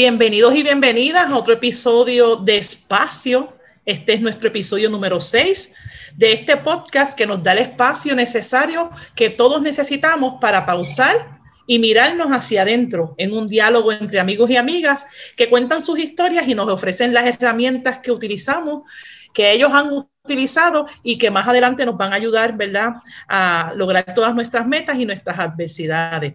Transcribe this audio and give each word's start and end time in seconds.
Bienvenidos 0.00 0.54
y 0.54 0.62
bienvenidas 0.62 1.26
a 1.26 1.36
otro 1.36 1.54
episodio 1.54 2.36
de 2.36 2.56
Espacio. 2.56 3.52
Este 3.84 4.12
es 4.12 4.20
nuestro 4.20 4.46
episodio 4.46 4.90
número 4.90 5.20
6 5.20 5.74
de 6.14 6.34
este 6.34 6.56
podcast 6.56 7.18
que 7.18 7.26
nos 7.26 7.42
da 7.42 7.50
el 7.50 7.58
espacio 7.58 8.14
necesario 8.14 8.92
que 9.16 9.28
todos 9.28 9.60
necesitamos 9.60 10.34
para 10.40 10.64
pausar 10.64 11.40
y 11.66 11.80
mirarnos 11.80 12.28
hacia 12.28 12.62
adentro 12.62 13.16
en 13.18 13.32
un 13.32 13.48
diálogo 13.48 13.90
entre 13.90 14.20
amigos 14.20 14.48
y 14.50 14.56
amigas 14.56 15.08
que 15.36 15.50
cuentan 15.50 15.82
sus 15.82 15.98
historias 15.98 16.46
y 16.46 16.54
nos 16.54 16.68
ofrecen 16.68 17.12
las 17.12 17.26
herramientas 17.26 17.98
que 17.98 18.12
utilizamos, 18.12 18.84
que 19.34 19.50
ellos 19.50 19.72
han 19.72 19.90
utilizado 19.92 20.86
y 21.02 21.18
que 21.18 21.32
más 21.32 21.48
adelante 21.48 21.84
nos 21.84 21.96
van 21.96 22.12
a 22.12 22.16
ayudar, 22.16 22.56
¿verdad?, 22.56 22.92
a 23.26 23.72
lograr 23.74 24.04
todas 24.14 24.32
nuestras 24.32 24.64
metas 24.64 24.96
y 24.96 25.06
nuestras 25.06 25.40
adversidades. 25.40 26.34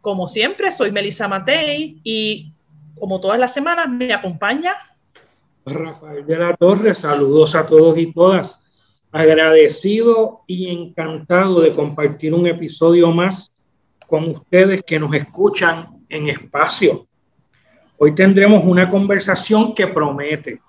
Como 0.00 0.26
siempre, 0.26 0.72
soy 0.72 0.90
Melissa 0.90 1.28
Matei 1.28 2.00
y 2.02 2.52
como 2.98 3.20
todas 3.20 3.38
las 3.38 3.52
semanas, 3.52 3.88
me 3.88 4.12
acompaña. 4.12 4.72
Rafael 5.64 6.26
de 6.26 6.38
la 6.38 6.56
Torre, 6.56 6.94
saludos 6.94 7.54
a 7.54 7.66
todos 7.66 7.96
y 7.98 8.12
todas. 8.12 8.64
Agradecido 9.12 10.42
y 10.46 10.68
encantado 10.70 11.60
de 11.60 11.72
compartir 11.72 12.34
un 12.34 12.46
episodio 12.46 13.12
más 13.12 13.52
con 14.06 14.30
ustedes 14.30 14.82
que 14.82 14.98
nos 14.98 15.14
escuchan 15.14 16.04
en 16.08 16.28
espacio. 16.28 17.06
Hoy 17.98 18.14
tendremos 18.14 18.64
una 18.64 18.90
conversación 18.90 19.74
que 19.74 19.86
promete. 19.86 20.60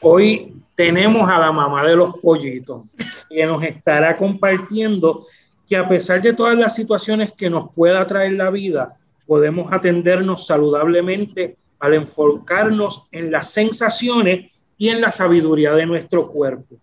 Hoy 0.00 0.54
tenemos 0.74 1.28
a 1.28 1.38
la 1.38 1.52
mamá 1.52 1.84
de 1.84 1.96
los 1.96 2.16
pollitos 2.18 2.84
que 3.28 3.44
nos 3.44 3.62
estará 3.62 4.16
compartiendo 4.16 5.26
que 5.68 5.76
a 5.76 5.88
pesar 5.88 6.22
de 6.22 6.32
todas 6.32 6.56
las 6.56 6.74
situaciones 6.74 7.32
que 7.32 7.50
nos 7.50 7.72
pueda 7.72 8.06
traer 8.06 8.32
la 8.32 8.50
vida, 8.50 8.96
podemos 9.26 9.72
atendernos 9.72 10.46
saludablemente 10.46 11.56
al 11.78 11.94
enfocarnos 11.94 13.08
en 13.12 13.30
las 13.30 13.50
sensaciones 13.50 14.50
y 14.78 14.88
en 14.88 15.00
la 15.00 15.10
sabiduría 15.10 15.72
de 15.72 15.86
nuestro 15.86 16.28
cuerpo. 16.28 16.76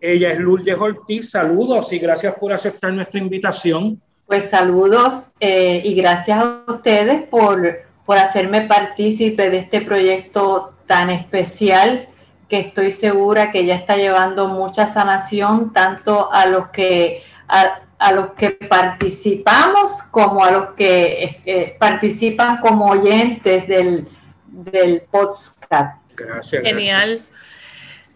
Ella 0.00 0.32
es 0.32 0.38
Lourdes 0.38 0.76
Ortiz. 0.78 1.30
Saludos 1.30 1.92
y 1.92 1.98
gracias 1.98 2.34
por 2.34 2.52
aceptar 2.52 2.92
nuestra 2.92 3.18
invitación. 3.18 4.00
Pues 4.26 4.50
saludos 4.50 5.30
eh, 5.40 5.82
y 5.84 5.94
gracias 5.94 6.42
a 6.42 6.64
ustedes 6.68 7.22
por, 7.28 7.82
por 8.04 8.18
hacerme 8.18 8.62
partícipe 8.62 9.50
de 9.50 9.58
este 9.58 9.80
proyecto 9.80 10.74
tan 10.86 11.10
especial 11.10 12.08
que 12.48 12.58
estoy 12.60 12.92
segura 12.92 13.50
que 13.50 13.64
ya 13.64 13.74
está 13.74 13.96
llevando 13.96 14.48
mucha 14.48 14.86
sanación 14.86 15.72
tanto 15.72 16.30
a 16.32 16.46
los 16.46 16.68
que 16.68 17.22
a 17.48 17.80
los 18.12 18.32
que 18.34 18.50
participamos 18.50 20.02
como 20.10 20.44
a 20.44 20.50
los 20.50 20.66
que 20.70 21.40
eh, 21.44 21.76
participan 21.78 22.58
como 22.58 22.86
oyentes 22.86 23.66
del, 23.66 24.08
del 24.46 25.02
podcast. 25.02 25.98
Gracias. 26.16 26.62
Genial. 26.62 27.24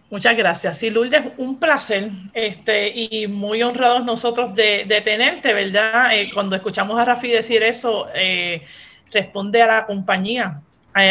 Muchas 0.09 0.35
gracias. 0.35 0.77
Sí, 0.79 0.89
Lourdes, 0.89 1.21
un 1.37 1.59
placer 1.59 2.09
este, 2.33 2.89
y 2.89 3.27
muy 3.27 3.61
honrados 3.61 4.03
nosotros 4.03 4.55
de, 4.55 4.85
de 4.85 5.01
tenerte, 5.01 5.53
¿verdad? 5.53 6.15
Eh, 6.15 6.31
cuando 6.33 6.55
escuchamos 6.55 6.99
a 6.99 7.05
Rafi 7.05 7.27
decir 7.29 7.61
eso, 7.61 8.07
eh, 8.15 8.63
responde 9.13 9.61
a 9.61 9.67
la 9.67 9.85
compañía 9.85 10.61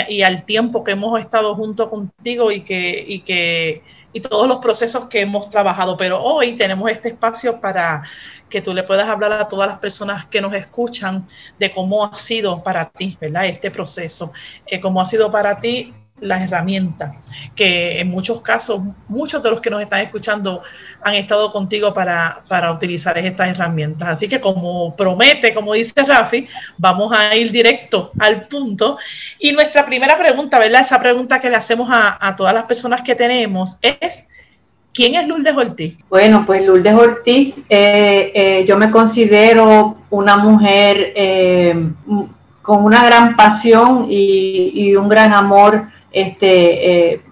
y 0.08 0.22
al 0.22 0.44
tiempo 0.44 0.84
que 0.84 0.90
hemos 0.90 1.18
estado 1.18 1.54
junto 1.54 1.88
contigo 1.88 2.50
y 2.50 2.62
que, 2.62 3.04
y 3.06 3.20
que 3.20 3.82
y 4.12 4.20
todos 4.20 4.48
los 4.48 4.58
procesos 4.58 5.06
que 5.06 5.20
hemos 5.20 5.50
trabajado. 5.50 5.96
Pero 5.96 6.22
hoy 6.22 6.56
tenemos 6.56 6.90
este 6.90 7.08
espacio 7.08 7.60
para 7.60 8.02
que 8.48 8.60
tú 8.62 8.74
le 8.74 8.82
puedas 8.82 9.08
hablar 9.08 9.32
a 9.32 9.48
todas 9.48 9.68
las 9.68 9.78
personas 9.78 10.26
que 10.26 10.40
nos 10.40 10.52
escuchan 10.54 11.24
de 11.58 11.70
cómo 11.70 12.04
ha 12.04 12.16
sido 12.16 12.62
para 12.62 12.90
ti, 12.90 13.16
¿verdad? 13.20 13.46
Este 13.46 13.70
proceso, 13.70 14.32
eh, 14.66 14.80
cómo 14.80 15.00
ha 15.00 15.04
sido 15.04 15.30
para 15.30 15.60
ti 15.60 15.94
las 16.20 16.42
herramientas, 16.42 17.16
que 17.54 18.00
en 18.00 18.08
muchos 18.08 18.40
casos, 18.40 18.80
muchos 19.08 19.42
de 19.42 19.50
los 19.50 19.60
que 19.60 19.70
nos 19.70 19.80
están 19.80 20.00
escuchando 20.00 20.62
han 21.02 21.14
estado 21.14 21.50
contigo 21.50 21.92
para, 21.92 22.42
para 22.48 22.72
utilizar 22.72 23.16
estas 23.18 23.50
herramientas. 23.50 24.08
Así 24.08 24.28
que 24.28 24.40
como 24.40 24.94
promete, 24.96 25.54
como 25.54 25.74
dice 25.74 26.02
Rafi, 26.02 26.48
vamos 26.76 27.12
a 27.16 27.34
ir 27.36 27.50
directo 27.50 28.10
al 28.18 28.46
punto. 28.48 28.98
Y 29.38 29.52
nuestra 29.52 29.84
primera 29.84 30.18
pregunta, 30.18 30.58
¿verdad? 30.58 30.80
Esa 30.80 30.98
pregunta 30.98 31.40
que 31.40 31.50
le 31.50 31.56
hacemos 31.56 31.88
a, 31.90 32.18
a 32.26 32.34
todas 32.34 32.54
las 32.54 32.64
personas 32.64 33.02
que 33.02 33.14
tenemos 33.14 33.76
es, 33.80 34.28
¿Quién 34.92 35.14
es 35.14 35.28
Lourdes 35.28 35.56
Ortiz? 35.56 35.96
Bueno, 36.08 36.44
pues 36.46 36.66
Lourdes 36.66 36.94
Ortiz, 36.94 37.58
eh, 37.68 38.32
eh, 38.34 38.64
yo 38.66 38.76
me 38.76 38.90
considero 38.90 39.96
una 40.10 40.36
mujer 40.36 41.12
eh, 41.14 41.90
con 42.62 42.84
una 42.84 43.04
gran 43.04 43.36
pasión 43.36 44.06
y, 44.08 44.94
un 44.96 45.08
gran 45.08 45.32
amor 45.32 45.86
este, 46.10 47.22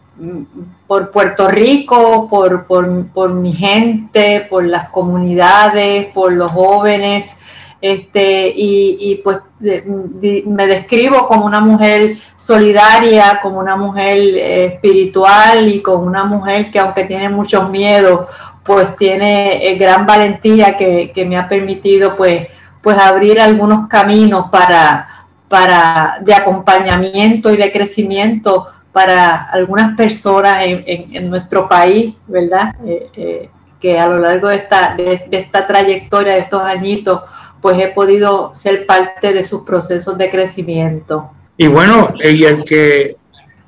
por 0.87 1.11
Puerto 1.11 1.49
Rico, 1.49 2.29
por, 2.29 2.67
por, 2.67 3.31
mi 3.31 3.53
gente, 3.53 4.47
por 4.49 4.65
las 4.65 4.91
comunidades, 4.91 6.07
por 6.15 6.33
los 6.33 6.53
jóvenes. 6.53 7.37
Este, 7.81 8.53
y, 8.57 9.21
pues 9.23 9.39
me 9.61 10.67
describo 10.67 11.27
como 11.29 11.45
una 11.45 11.61
mujer 11.61 12.17
solidaria, 12.37 13.39
como 13.43 13.59
una 13.59 13.77
mujer 13.77 14.17
eh, 14.19 14.65
espiritual 14.67 15.69
y 15.69 15.83
como 15.83 16.05
una 16.05 16.25
mujer 16.25 16.71
que 16.71 16.79
aunque 16.79 17.05
tiene 17.05 17.29
muchos 17.29 17.69
miedos, 17.71 18.29
pues 18.65 18.97
tiene 18.97 19.67
eh, 19.67 19.77
gran 19.77 20.07
valentía 20.07 20.77
que, 20.77 21.27
me 21.29 21.37
ha 21.37 21.49
permitido 21.49 22.17
pues, 22.17 22.49
pues 22.83 22.99
abrir 22.99 23.41
algunos 23.41 23.89
caminos 23.89 24.47
para, 24.51 25.09
para 25.49 26.19
de 26.23 26.35
acompañamiento 26.35 27.53
y 27.53 27.57
de 27.57 27.71
crecimiento 27.71 28.69
para 28.93 29.43
algunas 29.51 29.95
personas 29.97 30.65
en, 30.65 31.29
nuestro 31.29 31.69
país, 31.69 32.15
¿verdad? 32.27 32.75
Eh, 32.87 33.51
que 33.79 33.99
a 33.99 34.09
lo 34.09 34.19
largo 34.19 34.49
de 34.49 34.57
esta, 34.57 34.95
de 34.97 35.29
esta 35.31 35.67
trayectoria, 35.67 36.33
de 36.33 36.41
estos 36.41 36.63
añitos, 36.63 37.21
pues 37.67 37.83
he 37.83 37.89
podido 37.89 38.55
ser 38.55 38.87
parte 38.87 39.33
de 39.33 39.43
sus 39.43 39.63
procesos 39.63 40.17
de 40.17 40.31
crecimiento. 40.31 41.33
Y 41.57 41.67
bueno, 41.67 42.15
y 42.23 42.45
el 42.45 42.63
que 42.63 43.17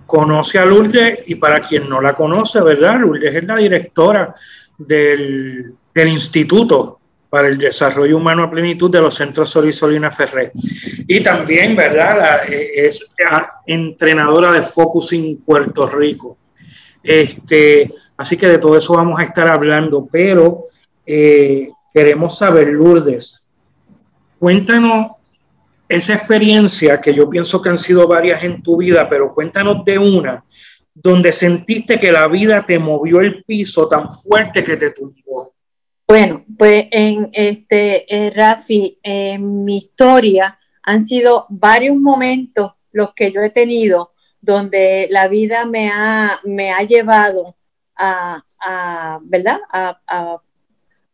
conoce 0.07 0.61
a 0.61 0.65
Lourdes, 0.65 1.19
y 1.27 1.35
para 1.35 1.59
quien 1.59 1.89
no 1.89 2.01
la 2.01 2.15
conoce, 2.15 2.61
¿verdad? 2.61 3.01
Lourdes 3.01 3.35
es 3.35 3.43
la 3.43 3.57
directora 3.57 4.37
del, 4.79 5.75
Instituto 5.97 7.01
para 7.29 7.49
el 7.49 7.59
Desarrollo 7.59 8.19
Humano 8.19 8.45
a 8.45 8.51
Plenitud 8.53 8.89
de 8.89 9.01
los 9.01 9.17
Centros 9.17 9.51
Sol 9.51 9.69
y 9.69 9.73
Solina 9.73 10.13
Ferré. 10.13 10.53
Y 11.09 11.21
también, 11.21 11.75
¿verdad? 11.75 12.43
es 12.49 13.13
entrenadora 13.67 14.53
de 14.53 14.63
Focusing 14.63 15.39
Puerto 15.39 15.89
Rico. 15.89 16.39
Este, 17.03 17.93
así 18.17 18.37
que 18.37 18.47
de 18.47 18.59
todo 18.59 18.77
eso 18.77 18.93
vamos 18.93 19.19
a 19.19 19.25
estar 19.25 19.51
hablando, 19.51 20.07
pero 20.09 20.67
eh, 21.05 21.69
queremos 21.93 22.39
saber, 22.39 22.69
Lourdes, 22.69 23.48
Cuéntanos 24.39 25.13
esa 25.89 26.15
experiencia 26.15 27.01
que 27.01 27.15
yo 27.15 27.29
pienso 27.29 27.63
que 27.63 27.71
han 27.71 27.79
sido 27.79 28.07
varias 28.07 28.45
en 28.45 28.63
tu 28.63 28.77
vida, 28.77 29.09
pero 29.09 29.35
cuéntanos 29.35 29.85
de 29.85 29.99
una 29.99 30.45
donde 30.95 31.33
sentiste 31.33 31.99
que 31.99 32.11
la 32.11 32.27
vida 32.29 32.67
te 32.67 32.79
movió 32.79 33.21
el 33.21 33.45
piso 33.45 33.89
tan 33.89 34.11
fuerte 34.11 34.65
que 34.65 34.77
te 34.77 34.91
tumbó. 34.91 35.55
Bueno, 36.07 36.45
pues 36.57 36.87
en 36.91 37.29
este, 37.33 38.13
eh, 38.13 38.31
Rafi, 38.31 38.99
en 39.03 39.65
mi 39.65 39.77
historia 39.77 40.59
han 40.83 41.07
sido 41.07 41.47
varios 41.51 41.97
momentos 41.97 42.73
los 42.93 43.13
que 43.15 43.31
yo 43.31 43.43
he 43.43 43.51
tenido 43.51 44.13
donde 44.41 45.07
la 45.11 45.29
vida 45.29 45.67
me 45.67 45.91
ha, 45.91 46.41
me 46.45 46.71
ha 46.71 46.83
llevado 46.83 47.57
a, 47.97 48.43
¿verdad? 49.23 49.61
A, 49.71 50.41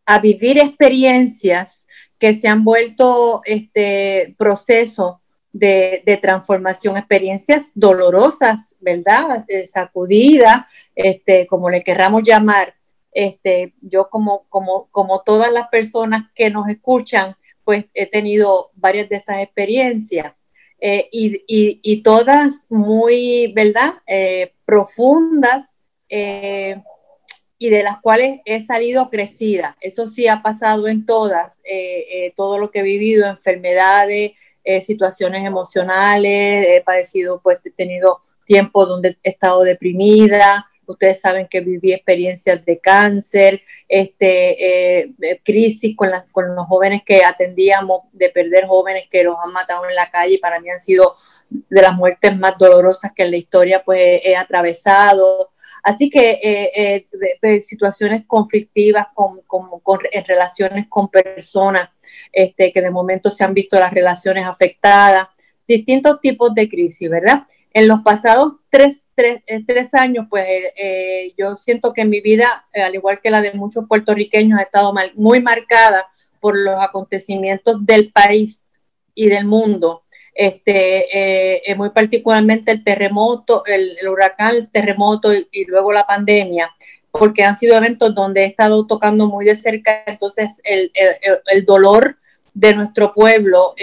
a 0.07 0.19
vivir 0.19 0.59
experiencias 0.59 1.84
que 2.25 2.33
se 2.33 2.49
han 2.49 2.65
vuelto 2.65 3.43
este 3.45 4.35
proceso 4.39 5.21
de, 5.53 6.19
transformación, 6.23 6.97
experiencias 6.97 7.71
dolorosas, 7.75 8.77
¿verdad? 8.81 9.45
Eh, 9.47 9.67
sacudidas, 9.67 10.65
este, 10.95 11.47
como 11.47 11.69
le 11.69 11.85
querramos 11.85 12.23
llamar. 12.23 12.77
Este, 13.13 13.75
yo 13.83 14.09
como, 14.09 14.47
como, 14.49 14.89
como 14.91 15.21
todas 15.21 15.53
las 15.53 15.69
personas 15.69 16.31
que 16.35 16.49
nos 16.49 16.67
escuchan, 16.71 17.37
pues 17.63 17.85
he 17.93 18.07
tenido 18.07 18.71
varias 18.75 19.11
de 19.11 19.17
esas 19.17 19.43
experiencias 19.43 20.33
eh, 20.81 21.11
y, 21.13 21.43
y, 21.47 22.03
todas 22.03 22.69
muy, 22.71 23.53
¿verdad? 23.55 23.97
Eh, 24.07 24.55
profundas 24.65 25.69
y 27.65 27.71
de 27.71 27.83
las 27.83 28.01
cuales 28.01 28.41
he 28.45 28.61
salido 28.61 29.11
crecida. 29.11 29.77
Eso 29.81 30.07
sí 30.07 30.29
ha 30.29 30.43
pasado 30.43 30.89
en 30.89 31.07
todas, 31.07 31.61
todo 32.37 32.59
lo 32.59 32.71
que 32.71 32.81
he 32.81 32.83
vivido, 32.83 33.27
enfermedades, 33.27 34.33
situaciones 34.83 35.47
emocionales, 35.47 36.67
he 36.69 36.83
padecido, 36.85 37.41
pues 37.43 37.59
he 37.65 37.71
tenido 37.71 38.21
tiempo 38.47 38.87
donde 38.87 39.17
he 39.23 39.31
estado 39.31 39.63
deprimida, 39.63 40.67
Ustedes 40.87 41.21
saben 41.21 41.49
que 41.49 41.61
viví 41.61 41.93
experiencias 41.93 42.65
de 42.65 42.79
cáncer, 42.79 43.63
este, 43.89 45.03
eh, 45.03 45.41
crisis 45.43 45.97
con, 45.97 46.11
con 46.33 46.55
los 46.55 46.67
jóvenes 46.67 47.03
que 47.05 47.25
atendíamos, 47.25 48.03
de 48.13 48.31
perder 48.31 48.67
jóvenes 48.67 49.05
que 49.11 49.25
los 49.25 49.37
han 49.43 49.53
matado 49.53 49.89
en 49.89 49.95
la 49.95 50.11
calle. 50.11 50.39
Para 50.39 50.61
mí 50.61 50.69
han 50.71 50.81
sido 50.81 51.17
de 51.49 51.83
las 51.83 51.95
muertes 51.95 52.37
más 52.37 52.59
dolorosas 52.59 53.13
que 53.15 53.23
en 53.23 53.31
la 53.31 53.37
historia 53.37 53.83
pues 53.85 54.21
he, 54.25 54.37
atravesado. 54.37 55.51
Así 55.85 56.11
que 56.11 56.41
eh, 56.43 57.07
eh, 57.43 57.61
situaciones 57.61 58.25
conflictivas 58.27 59.07
con, 59.15 59.41
en 60.11 60.25
relaciones 60.25 60.87
con 60.89 61.09
personas 61.09 61.91
este, 62.33 62.73
que 62.73 62.81
de 62.81 62.91
momento 62.91 63.31
se 63.31 63.45
han 63.45 63.55
visto 63.55 63.79
las 63.79 63.93
relaciones 63.93 64.45
afectadas, 64.45 65.29
distintos 65.69 66.21
tipos 66.21 66.53
de 66.55 66.69
crisis, 66.69 67.09
¿verdad? 67.09 67.47
en 67.75 67.89
los 67.89 68.01
pasados 68.03 68.55
tres, 68.71 69.09
tres, 69.17 69.43
eh, 69.47 69.63
tres 69.67 69.95
años, 69.95 70.27
pues 70.31 70.47
eh, 70.77 71.35
yo 71.37 71.57
siento 71.57 71.93
que 71.93 72.05
mi 72.05 72.21
vida, 72.21 72.67
al 72.73 72.95
igual 72.95 73.21
que 73.21 73.31
la 73.31 73.43
de 73.43 73.53
muchos 73.53 73.87
puertorriqueños, 73.89 74.61
ha 74.61 74.63
estado 74.63 74.93
mal, 74.93 75.13
muy 75.17 75.43
marcada 75.43 76.07
por 76.41 76.57
los 76.57 76.81
acontecimientos 76.81 77.85
del 77.85 78.13
país 78.13 78.65
y 79.13 79.27
del 79.29 79.45
mundo. 79.45 80.04
Este, 80.35 81.63
muy 81.77 81.91
particularmente 81.91 82.73
el 82.73 82.83
terremoto, 82.83 83.65
el, 83.67 83.97
huracán, 84.09 84.57
el 84.57 84.69
terremoto 84.69 85.33
y, 85.33 85.65
luego 85.67 85.93
la 85.93 86.07
pandemia, 86.07 86.75
porque 87.13 87.45
han 87.45 87.55
sido 87.55 87.77
eventos 87.77 88.15
donde 88.15 88.43
he 88.43 88.47
estado 88.47 88.85
tocando 88.87 89.29
muy 89.29 89.45
de 89.45 89.55
cerca, 89.55 90.03
entonces 90.07 90.61
el, 90.65 90.91
el, 90.95 91.39
el 91.47 91.65
dolor 91.65 92.19
de 92.53 92.75
nuestro 92.75 93.15
pueblo 93.15 93.75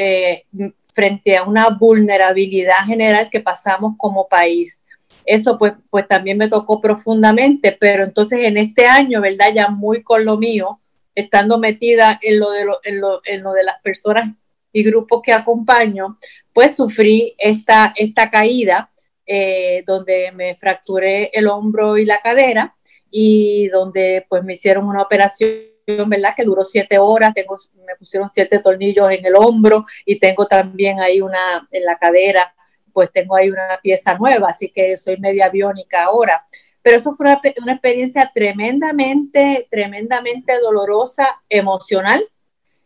frente 0.93 1.37
a 1.37 1.43
una 1.43 1.69
vulnerabilidad 1.69 2.85
general 2.85 3.29
que 3.29 3.39
pasamos 3.39 3.95
como 3.97 4.27
país. 4.27 4.83
Eso 5.25 5.57
pues, 5.57 5.73
pues 5.89 6.07
también 6.07 6.37
me 6.37 6.49
tocó 6.49 6.81
profundamente, 6.81 7.77
pero 7.79 8.03
entonces 8.03 8.39
en 8.43 8.57
este 8.57 8.87
año, 8.87 9.21
¿verdad? 9.21 9.53
Ya 9.53 9.69
muy 9.69 10.03
con 10.03 10.25
lo 10.25 10.37
mío, 10.37 10.79
estando 11.15 11.59
metida 11.59 12.19
en 12.21 12.39
lo 12.39 12.51
de, 12.51 12.65
lo, 12.65 12.79
en 12.83 13.01
lo, 13.01 13.21
en 13.25 13.43
lo 13.43 13.53
de 13.53 13.63
las 13.63 13.79
personas 13.81 14.33
y 14.71 14.83
grupos 14.83 15.21
que 15.23 15.33
acompaño, 15.33 16.17
pues 16.53 16.75
sufrí 16.75 17.35
esta, 17.37 17.93
esta 17.95 18.29
caída 18.29 18.91
eh, 19.25 19.83
donde 19.85 20.31
me 20.31 20.55
fracturé 20.55 21.29
el 21.33 21.47
hombro 21.47 21.97
y 21.97 22.05
la 22.05 22.19
cadera 22.19 22.75
y 23.09 23.67
donde 23.67 24.25
pues 24.29 24.43
me 24.43 24.53
hicieron 24.53 24.87
una 24.87 25.01
operación 25.01 25.71
¿verdad? 26.07 26.33
Que 26.35 26.43
duró 26.43 26.63
siete 26.63 26.97
horas, 26.97 27.33
tengo, 27.33 27.57
me 27.85 27.95
pusieron 27.95 28.29
siete 28.29 28.59
tornillos 28.59 29.11
en 29.11 29.25
el 29.25 29.35
hombro 29.35 29.83
y 30.05 30.19
tengo 30.19 30.47
también 30.47 30.99
ahí 30.99 31.21
una 31.21 31.67
en 31.71 31.85
la 31.85 31.97
cadera, 31.97 32.53
pues 32.93 33.11
tengo 33.11 33.35
ahí 33.35 33.49
una 33.49 33.79
pieza 33.81 34.15
nueva, 34.17 34.49
así 34.49 34.71
que 34.71 34.97
soy 34.97 35.17
media 35.17 35.49
biónica 35.49 36.03
ahora. 36.03 36.45
Pero 36.81 36.97
eso 36.97 37.13
fue 37.13 37.27
una, 37.27 37.41
una 37.61 37.73
experiencia 37.73 38.31
tremendamente, 38.33 39.67
tremendamente 39.69 40.59
dolorosa, 40.59 41.41
emocional, 41.49 42.23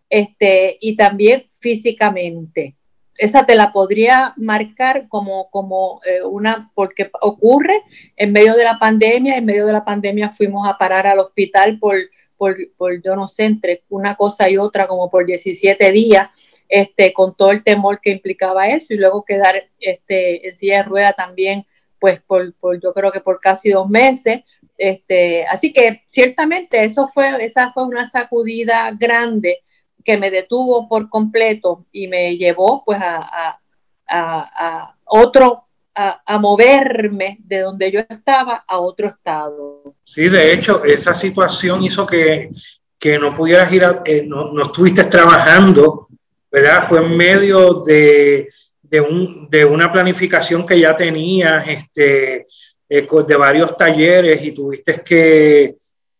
este, 0.10 0.78
y 0.80 0.96
también 0.96 1.46
físicamente. 1.60 2.76
Esa 3.18 3.46
te 3.46 3.56
la 3.56 3.72
podría 3.72 4.34
marcar 4.36 5.08
como, 5.08 5.50
como 5.50 6.02
eh, 6.06 6.22
una, 6.24 6.72
porque 6.76 7.10
ocurre 7.22 7.82
en 8.18 8.34
medio 8.34 8.56
de 8.56 8.66
la 8.66 8.78
pandemia, 8.78 9.38
en 9.38 9.46
medio 9.46 9.66
de 9.66 9.74
la 9.74 9.86
pandemia 9.86 10.32
fuimos 10.32 10.68
a 10.68 10.78
parar 10.78 11.08
al 11.08 11.20
hospital 11.20 11.80
por 11.80 11.96
por, 12.38 12.56
por, 12.78 13.02
yo 13.02 13.16
no 13.16 13.28
sé, 13.28 13.46
entre 13.46 13.84
una 13.90 14.16
cosa 14.16 14.50
y 14.50 14.58
otra, 14.58 14.88
como 14.88 15.10
por 15.10 15.26
17 15.26 15.92
días, 15.92 16.30
este, 16.68 17.14
con 17.14 17.36
todo 17.36 17.52
el 17.52 17.64
temor 17.64 18.00
que 18.02 18.12
implicaba 18.12 18.68
eso, 18.68 18.94
y 18.94 18.98
luego 18.98 19.24
quedar 19.24 19.70
este, 19.80 20.48
en 20.48 20.56
silla 20.56 20.78
de 20.78 20.84
rueda 20.84 21.14
también, 21.14 21.66
pues 22.00 22.22
por, 22.22 22.54
por, 22.56 22.80
yo 22.82 22.94
creo 22.94 23.12
que 23.12 23.22
por 23.22 23.40
casi 23.40 23.72
dos 23.72 23.90
meses. 23.90 24.42
Este, 24.78 25.46
así 25.46 25.72
que 25.72 26.04
ciertamente 26.06 26.84
eso 26.84 27.08
fue, 27.08 27.44
esa 27.44 27.72
fue 27.72 27.86
una 27.86 28.08
sacudida 28.08 28.92
grande 29.00 29.60
que 30.06 30.18
me 30.18 30.30
detuvo 30.30 30.88
por 30.88 31.10
completo 31.10 31.88
y 31.92 32.08
me 32.08 32.38
llevó 32.38 32.84
pues 32.86 33.00
a, 33.02 33.60
otro 35.06 35.66
a, 35.96 36.38
moverme 36.40 37.40
de 37.44 37.62
donde 37.62 37.92
yo 37.92 38.02
estaba 38.08 38.64
a 38.68 38.80
otro 38.80 39.08
estado. 39.08 39.96
Sí, 40.04 40.30
de 40.30 40.54
hecho, 40.54 40.84
esa 40.84 41.16
situación 41.16 41.84
hizo 41.84 42.06
que, 42.06 42.52
que 43.00 43.18
no 43.18 43.36
pudieras 43.36 43.74
ir, 43.74 43.84
eh, 44.06 44.24
no, 44.28 44.54
no, 44.54 44.62
estuviste 44.62 45.06
trabajando, 45.06 46.08
¿verdad? 46.52 46.84
Fue 46.84 47.00
en 47.00 47.18
medio 47.18 47.82
de, 47.82 48.50
de, 48.84 49.02
un, 49.02 49.50
de 49.50 49.66
una 49.66 49.92
planificación 49.92 50.66
que 50.68 50.80
ya 50.80 50.96
tenías, 50.96 51.68
este, 51.68 52.48
eh, 52.88 53.08
de 53.28 53.36
varios 53.36 53.76
talleres 53.76 54.40
y 54.44 54.52
tuviste 54.52 55.02
que, 55.02 55.78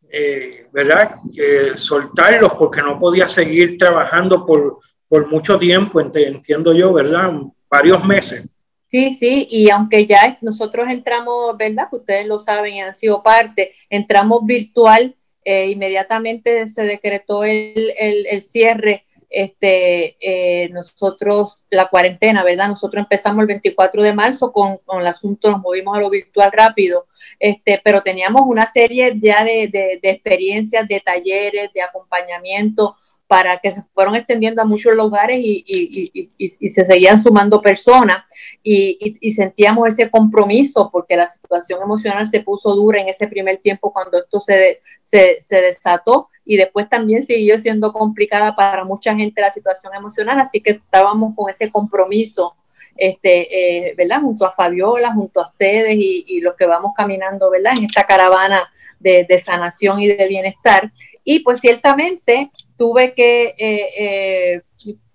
eh, 0.10 0.65
¿verdad? 0.76 1.16
Que 1.34 1.78
soltarlos 1.78 2.52
porque 2.60 2.82
no 2.82 3.00
podías 3.00 3.32
seguir 3.32 3.78
trabajando 3.78 4.46
por, 4.46 4.80
por 5.08 5.26
mucho 5.32 5.58
tiempo, 5.58 6.02
entiendo 6.02 6.74
yo, 6.74 6.92
¿verdad? 6.92 7.32
Varios 7.70 8.04
meses. 8.04 8.54
Sí, 8.92 9.14
sí, 9.14 9.48
y 9.50 9.70
aunque 9.70 10.06
ya 10.06 10.38
nosotros 10.42 10.90
entramos, 10.90 11.56
¿verdad? 11.58 11.88
ustedes 11.94 12.28
lo 12.28 12.40
saben 12.40 12.82
han 12.82 12.94
sido 12.94 13.24
parte, 13.24 13.74
entramos 13.90 14.46
virtual, 14.46 15.16
eh, 15.46 15.70
inmediatamente 15.70 16.68
se 16.68 16.84
decretó 16.84 17.46
el, 17.46 17.94
el, 17.98 18.42
cierre, 18.42 19.05
este, 19.30 20.18
eh, 20.20 20.70
nosotros, 20.70 21.64
la 21.70 21.88
cuarentena, 21.88 22.44
¿verdad? 22.44 22.70
Nosotros 22.70 23.02
empezamos 23.02 23.42
el 23.42 23.48
24 23.48 24.04
de 24.04 24.14
marzo 24.14 24.52
con, 24.52 24.80
el 25.00 25.08
asunto, 25.08 25.52
nos 25.52 25.62
movimos 25.62 25.98
a 25.98 26.02
lo 26.02 26.10
virtual 26.10 26.52
rápido, 26.52 27.08
este, 27.40 27.82
pero 27.84 28.02
teníamos 28.02 28.44
una 28.46 28.66
serie 28.66 29.14
ya 29.22 29.44
de, 29.44 29.68
de, 29.68 30.00
de 30.02 30.10
experiencias, 30.10 30.88
de 30.88 31.00
talleres, 31.00 31.72
de 31.74 31.82
acompañamiento, 31.82 32.96
para 33.28 33.58
que 33.58 33.72
se 33.72 33.82
fueron 33.94 34.16
extendiendo 34.16 34.62
a 34.62 34.66
muchos 34.66 34.94
lugares 34.94 35.40
y, 35.40 35.64
y, 35.68 36.12
y, 36.14 36.32
y 36.38 36.70
se 36.70 36.86
seguían 36.86 37.18
sumando 37.18 37.60
personas 37.62 38.24
y, 38.64 39.32
sentíamos 39.32 39.88
ese 39.88 40.10
compromiso 40.10 40.90
porque 40.92 41.16
la 41.16 41.28
situación 41.28 41.82
emocional 41.82 42.28
se 42.28 42.42
puso 42.42 42.76
dura 42.76 43.00
en 43.00 43.10
ese 43.10 43.28
primer 43.28 43.58
tiempo 43.58 43.94
cuando 43.94 44.18
esto 44.18 44.40
se, 44.40 44.82
se, 45.02 45.38
se 45.40 45.62
desató 45.62 46.30
y 46.46 46.58
después 46.58 46.88
también 46.88 47.24
siguió 47.24 47.58
siendo 47.58 47.92
complicada 47.92 48.56
para 48.56 48.84
mucha 48.86 49.16
gente 49.16 49.42
la 49.42 49.52
situación 49.52 49.94
emocional, 49.96 50.40
así 50.40 50.62
que 50.62 50.72
estábamos 50.72 51.34
con 51.36 51.50
ese 51.50 51.72
compromiso 51.72 52.56
este, 52.96 53.88
eh, 53.90 53.94
¿verdad? 53.98 54.22
Junto 54.22 54.46
a 54.46 54.54
Fabiola, 54.54 55.12
junto 55.12 55.42
a 55.42 55.50
ustedes 55.50 55.98
y, 55.98 56.40
los 56.42 56.56
que 56.56 56.66
vamos 56.66 56.94
caminando, 56.96 57.50
¿verdad? 57.50 57.74
En 57.78 57.86
esta 57.86 58.06
caravana 58.06 58.62
de, 59.00 59.28
sanación 59.44 60.02
y 60.02 60.08
de 60.08 60.28
bienestar. 60.28 60.92
Y 61.24 61.40
pues 61.40 61.60
ciertamente 61.60 62.52
tuve 62.78 63.14
que 63.14 63.56
eh, 63.58 63.90
eh, 63.98 64.62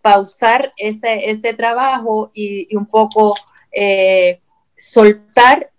pausar 0.02 0.72
ese, 0.76 1.30
ese 1.30 1.54
trabajo 1.54 2.30
y, 2.34 2.74
un 2.76 2.86
poco 2.86 3.34
soltar 4.76 5.70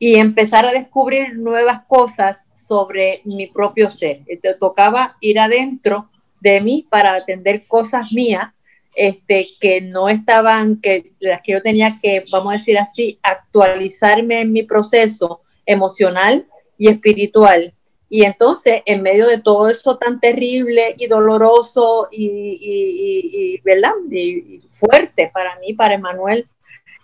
y 0.00 0.16
empezar 0.16 0.66
a 0.66 0.72
descubrir 0.72 1.36
nuevas 1.36 1.82
cosas 1.86 2.46
sobre 2.54 3.20
mi 3.24 3.46
propio 3.46 3.88
ser. 3.90 4.22
Te 4.42 4.54
tocaba 4.54 5.16
ir 5.20 5.38
adentro 5.38 6.10
de 6.40 6.60
mí 6.60 6.88
para 6.90 7.14
atender 7.14 7.68
cosas 7.68 8.10
mías 8.10 8.48
este, 8.96 9.46
que 9.60 9.80
no 9.80 10.08
estaban, 10.08 10.80
que 10.80 11.12
las 11.20 11.42
que 11.42 11.52
yo 11.52 11.62
tenía 11.62 12.00
que, 12.02 12.24
vamos 12.32 12.54
a 12.54 12.56
decir 12.56 12.78
así, 12.78 13.20
actualizarme 13.22 14.40
en 14.40 14.52
mi 14.52 14.64
proceso 14.64 15.42
emocional 15.64 16.48
y 16.76 16.88
espiritual 16.88 17.74
y 18.12 18.24
entonces, 18.24 18.82
en 18.86 19.02
medio 19.02 19.28
de 19.28 19.38
todo 19.38 19.68
eso 19.68 19.96
tan 19.96 20.18
terrible 20.18 20.96
y 20.98 21.06
doloroso 21.06 22.08
y, 22.10 22.26
y, 22.60 23.62
y 23.62 24.60
fuerte 24.72 25.30
para 25.32 25.56
mí, 25.60 25.74
para 25.74 25.94
Emanuel, 25.94 26.48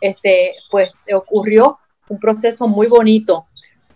este, 0.01 0.55
pues 0.69 0.91
ocurrió 1.15 1.79
un 2.09 2.19
proceso 2.19 2.67
muy 2.69 2.87
bonito 2.87 3.47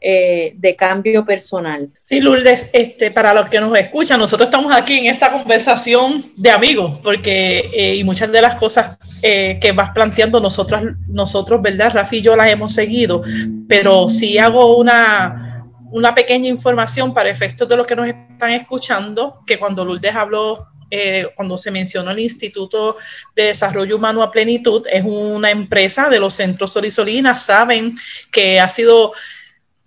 eh, 0.02 0.54
de 0.56 0.74
cambio 0.76 1.26
personal. 1.26 1.90
Sí, 2.00 2.20
Lourdes, 2.20 2.70
este, 2.72 3.10
para 3.10 3.34
los 3.34 3.48
que 3.48 3.60
nos 3.60 3.76
escuchan, 3.76 4.18
nosotros 4.18 4.48
estamos 4.48 4.74
aquí 4.74 4.96
en 4.96 5.06
esta 5.12 5.30
conversación 5.30 6.24
de 6.36 6.50
amigos, 6.50 6.98
porque 7.02 7.70
eh, 7.74 7.96
y 7.96 8.04
muchas 8.04 8.32
de 8.32 8.40
las 8.40 8.54
cosas 8.54 8.96
eh, 9.20 9.58
que 9.60 9.72
vas 9.72 9.90
planteando 9.90 10.40
nosotros, 10.40 10.82
nosotros, 11.06 11.60
¿verdad? 11.60 11.92
Rafi 11.92 12.16
y 12.16 12.22
yo 12.22 12.34
las 12.34 12.48
hemos 12.48 12.72
seguido, 12.72 13.20
pero 13.68 14.08
si 14.08 14.38
hago 14.38 14.78
una 14.78 15.46
una 15.92 16.14
pequeña 16.14 16.48
información 16.48 17.12
para 17.12 17.28
efectos 17.28 17.68
de 17.68 17.76
los 17.76 17.86
que 17.86 17.96
nos 17.96 18.06
están 18.06 18.52
escuchando, 18.52 19.40
que 19.46 19.58
cuando 19.58 19.84
Lourdes 19.84 20.14
habló 20.14 20.68
eh, 20.90 21.28
cuando 21.36 21.56
se 21.56 21.70
mencionó 21.70 22.10
el 22.10 22.18
Instituto 22.18 22.96
de 23.34 23.44
Desarrollo 23.44 23.96
Humano 23.96 24.22
a 24.22 24.30
Plenitud, 24.30 24.86
es 24.90 25.04
una 25.04 25.50
empresa 25.50 26.08
de 26.08 26.20
los 26.20 26.34
centros 26.34 26.72
Solisolina, 26.72 27.36
saben 27.36 27.94
que 28.30 28.60
ha 28.60 28.68
sido 28.68 29.12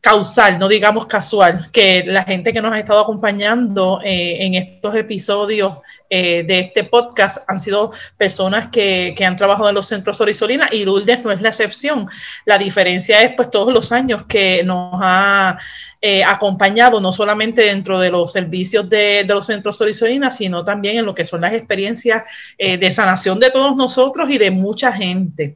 causal, 0.03 0.59
no 0.59 0.67
digamos 0.67 1.05
casual, 1.05 1.69
que 1.71 2.03
la 2.05 2.25
gente 2.25 2.51
que 2.51 2.61
nos 2.61 2.73
ha 2.73 2.79
estado 2.79 2.99
acompañando 2.99 4.01
eh, 4.03 4.43
en 4.43 4.55
estos 4.55 4.93
episodios 4.95 5.77
eh, 6.09 6.43
de 6.43 6.59
este 6.59 6.83
podcast 6.83 7.49
han 7.49 7.57
sido 7.57 7.91
personas 8.17 8.67
que, 8.67 9.15
han 9.25 9.37
trabajado 9.37 9.69
en 9.69 9.75
los 9.75 9.87
centros 9.87 10.17
Sorisolina 10.17 10.67
y 10.71 10.83
Lourdes 10.83 11.23
no 11.23 11.31
es 11.31 11.41
la 11.41 11.49
excepción. 11.49 12.09
La 12.43 12.57
diferencia 12.57 13.21
es 13.21 13.31
pues 13.33 13.49
todos 13.49 13.73
los 13.73 13.93
años 13.93 14.23
que 14.27 14.61
nos 14.65 14.99
ha 15.01 15.57
eh, 16.05 16.23
acompañado, 16.23 16.99
no 16.99 17.13
solamente 17.13 17.61
dentro 17.61 17.97
de 17.99 18.11
los 18.11 18.33
servicios 18.33 18.89
de, 18.89 19.23
los 19.25 19.45
centros 19.45 19.77
Sorisolina, 19.77 20.31
sino 20.31 20.65
también 20.65 20.97
en 20.97 21.05
lo 21.05 21.15
que 21.15 21.23
son 21.23 21.39
las 21.39 21.53
experiencias 21.53 22.23
de 22.57 22.91
sanación 22.91 23.39
de 23.39 23.49
todos 23.49 23.75
nosotros 23.77 24.29
y 24.29 24.37
de 24.37 24.51
mucha 24.51 24.91
gente. 24.91 25.55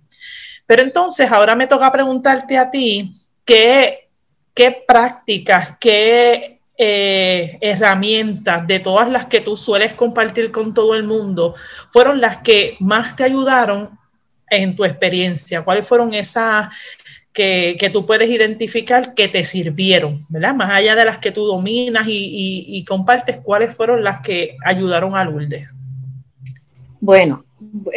Pero 0.65 0.83
entonces 0.83 1.29
ahora 1.31 1.53
me 1.55 1.67
toca 1.67 1.91
preguntarte 1.91 2.57
a 2.57 2.71
ti, 2.71 3.13
¿qué 3.43 4.07
qué 4.57 4.71
prácticas, 4.87 5.75
qué 5.79 6.61
eh, 6.79 7.59
herramientas 7.61 8.65
de 8.65 8.79
todas 8.79 9.07
las 9.07 9.27
que 9.27 9.39
tú 9.39 9.55
sueles 9.55 9.93
compartir 9.93 10.51
con 10.51 10.73
todo 10.73 10.95
el 10.95 11.03
mundo 11.03 11.53
fueron 11.91 12.19
las 12.19 12.39
que 12.39 12.75
más 12.79 13.15
te 13.15 13.23
ayudaron 13.23 13.91
en 14.49 14.75
tu 14.75 14.83
experiencia? 14.83 15.61
¿Cuáles 15.61 15.87
fueron 15.87 16.11
esas 16.15 16.69
que, 17.37 17.89
tú 17.93 18.05
puedes 18.05 18.29
identificar 18.29 19.13
que 19.13 19.27
te 19.27 19.45
sirvieron, 19.45 20.25
¿verdad? 20.29 20.55
Más 20.55 20.71
allá 20.71 20.95
de 20.95 21.05
las 21.05 21.19
que 21.19 21.31
tú 21.31 21.45
dominas 21.45 22.07
y, 22.07 22.65
y 22.67 22.83
compartes, 22.83 23.39
¿cuáles 23.43 23.75
fueron 23.75 24.03
las 24.03 24.21
que 24.21 24.57
ayudaron 24.65 25.15
a 25.15 25.23
Lourdes? 25.23 25.69
Bueno, 26.99 27.45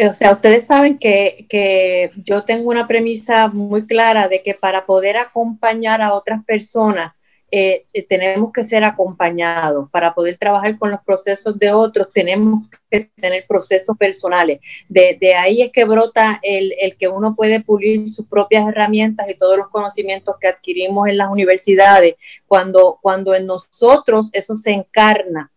o 0.09 0.13
sea, 0.13 0.33
ustedes 0.33 0.67
saben 0.67 0.99
que, 0.99 2.11
yo 2.25 2.45
tengo 2.45 2.71
una 2.71 2.87
premisa 2.87 3.49
muy 3.49 3.87
clara 3.87 4.29
de 4.29 4.43
que 4.43 4.55
para 4.55 4.87
poder 4.87 5.17
acompañar 5.17 6.03
a 6.03 6.15
otras 6.15 6.45
personas, 6.45 7.13
eh, 7.51 7.85
eh, 7.93 8.07
tenemos 8.07 8.53
que 8.53 8.65
ser 8.65 8.85
acompañados. 8.85 9.91
Para 9.91 10.15
poder 10.15 10.37
trabajar 10.39 10.79
con 10.79 10.91
los 10.91 11.01
procesos 11.01 11.59
de 11.59 11.73
otros, 11.73 12.13
tenemos 12.13 12.69
que 12.91 13.11
tener 13.17 13.45
procesos 13.49 13.97
personales. 13.97 14.61
De, 14.89 15.35
ahí 15.35 15.63
es 15.63 15.73
que 15.73 15.85
brota 15.85 16.39
el, 16.43 16.75
el, 16.81 16.97
que 16.97 17.09
uno 17.09 17.35
puede 17.35 17.61
pulir 17.61 18.09
sus 18.09 18.27
propias 18.27 18.69
herramientas 18.69 19.29
y 19.29 19.35
todos 19.35 19.57
los 19.57 19.69
conocimientos 19.69 20.37
que 20.41 20.49
adquirimos 20.49 21.09
en 21.09 21.19
las 21.19 21.31
universidades, 21.31 22.15
cuando, 22.47 22.99
cuando 23.03 23.35
en 23.35 23.47
nosotros 23.47 24.31
eso 24.33 24.57
se 24.57 24.73
encarna 24.73 25.51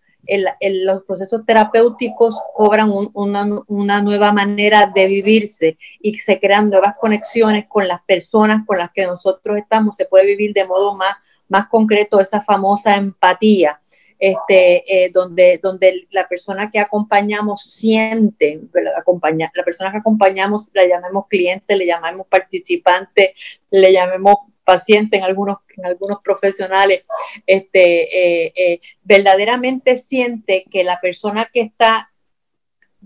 los 0.86 1.04
procesos 1.04 1.46
terapéuticos 1.46 2.40
cobran 2.56 2.92
una, 3.14 4.02
nueva 4.02 4.32
manera 4.32 4.92
de 4.94 5.08
vivirse 5.08 5.78
y 6.02 6.18
se 6.18 6.40
crean 6.40 6.70
nuevas 6.70 6.96
conexiones 7.00 7.66
con 7.68 7.88
las 7.88 8.02
personas 8.04 8.66
con 8.66 8.78
las 8.78 8.92
que 8.92 9.06
nosotros 9.06 9.58
estamos. 9.58 9.96
Se 9.96 10.06
puede 10.06 10.26
vivir 10.26 10.54
de 10.54 10.66
modo 10.66 10.96
más, 10.96 11.18
más 11.54 11.68
concreto 11.68 12.20
esa 12.20 12.42
famosa 12.42 12.98
empatía. 12.98 13.80
Este, 14.20 14.84
eh, 14.88 15.10
donde, 15.10 15.60
donde 15.62 16.08
la 16.12 16.30
persona 16.30 16.72
que 16.72 16.80
acompañamos 16.80 17.64
siente, 17.64 18.62
acompaña, 18.98 19.52
la 19.54 19.66
persona 19.66 19.92
que 19.92 19.98
acompañamos 19.98 20.72
la 20.74 20.86
llamemos 20.86 21.28
cliente, 21.28 21.76
le 21.76 21.86
llamamos 21.86 22.28
participante, 22.28 23.36
le 23.70 23.92
llamemos 23.92 24.38
paciente 24.64 25.18
en 25.18 25.24
algunos, 25.24 25.58
en 25.76 25.86
algunos 25.88 26.22
profesionales, 26.24 27.04
este, 27.46 28.46
eh, 28.46 28.54
eh, 28.56 28.80
verdaderamente 29.04 29.98
siente 29.98 30.64
que 30.72 30.86
la 30.86 31.02
persona 31.02 31.50
que 31.52 31.60
está 31.60 32.10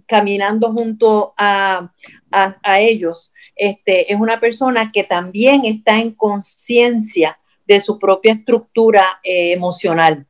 caminando 0.06 0.72
junto 0.72 1.34
a, 1.36 1.92
ellos 2.78 3.34
este, 3.56 4.14
es 4.14 4.20
una 4.20 4.40
persona 4.40 4.92
que 4.92 5.04
también 5.04 5.66
está 5.66 5.98
en 5.98 6.12
conciencia 6.12 7.40
de 7.68 7.80
su 7.82 8.00
propia 8.00 8.34
estructura 8.34 9.04
eh, 9.24 9.52
emocional. 9.52 10.26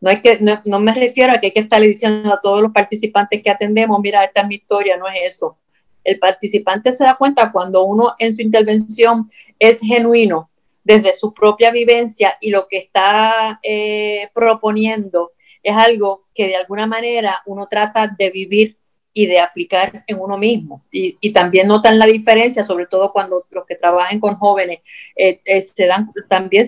No, 0.00 0.10
hay 0.10 0.22
que, 0.22 0.38
no, 0.40 0.80
me 0.80 0.94
refiero 0.94 1.32
a 1.32 1.38
que 1.38 1.48
hay 1.48 1.52
que 1.52 1.60
estarle 1.60 1.88
diciendo 1.88 2.32
a 2.32 2.40
todos 2.40 2.62
los 2.62 2.72
participantes 2.72 3.42
que 3.42 3.50
atendemos, 3.50 4.00
mira, 4.00 4.24
esta 4.24 4.40
es 4.40 4.48
mi 4.48 4.54
historia, 4.56 4.96
no 4.96 5.06
es 5.06 5.34
eso. 5.34 5.58
El 6.02 6.18
participante 6.18 6.92
se 6.92 7.04
da 7.04 7.16
cuenta 7.16 7.52
cuando 7.52 7.84
uno 7.84 8.14
en 8.18 8.34
su 8.34 8.40
intervención 8.40 9.30
es 9.58 9.80
genuino 9.80 10.50
desde 10.82 11.14
su 11.14 11.34
propia 11.34 11.70
vivencia 11.70 12.38
y 12.40 12.50
lo 12.50 12.66
que 12.66 12.78
está 12.78 13.60
eh, 13.62 14.30
proponiendo 14.32 15.32
es 15.62 15.76
algo 15.76 16.26
que 16.34 16.48
de 16.48 16.56
alguna 16.56 16.86
manera 16.86 17.42
uno 17.44 17.68
trata 17.68 18.06
de 18.06 18.30
vivir 18.30 18.78
y 19.12 19.26
de 19.26 19.40
aplicar 19.40 20.04
en 20.06 20.20
uno 20.20 20.38
mismo. 20.38 20.84
Y, 20.90 21.32
también 21.32 21.68
notan 21.68 21.98
la 21.98 22.06
diferencia, 22.06 22.64
sobre 22.64 22.86
todo 22.86 23.12
cuando 23.12 23.46
los 23.50 23.66
que 23.66 23.76
trabajan 23.76 24.20
con 24.20 24.36
jóvenes 24.36 24.80
eh, 25.16 25.40
eh, 25.44 25.60
se 25.60 25.86
dan, 25.86 26.10
también 26.28 26.66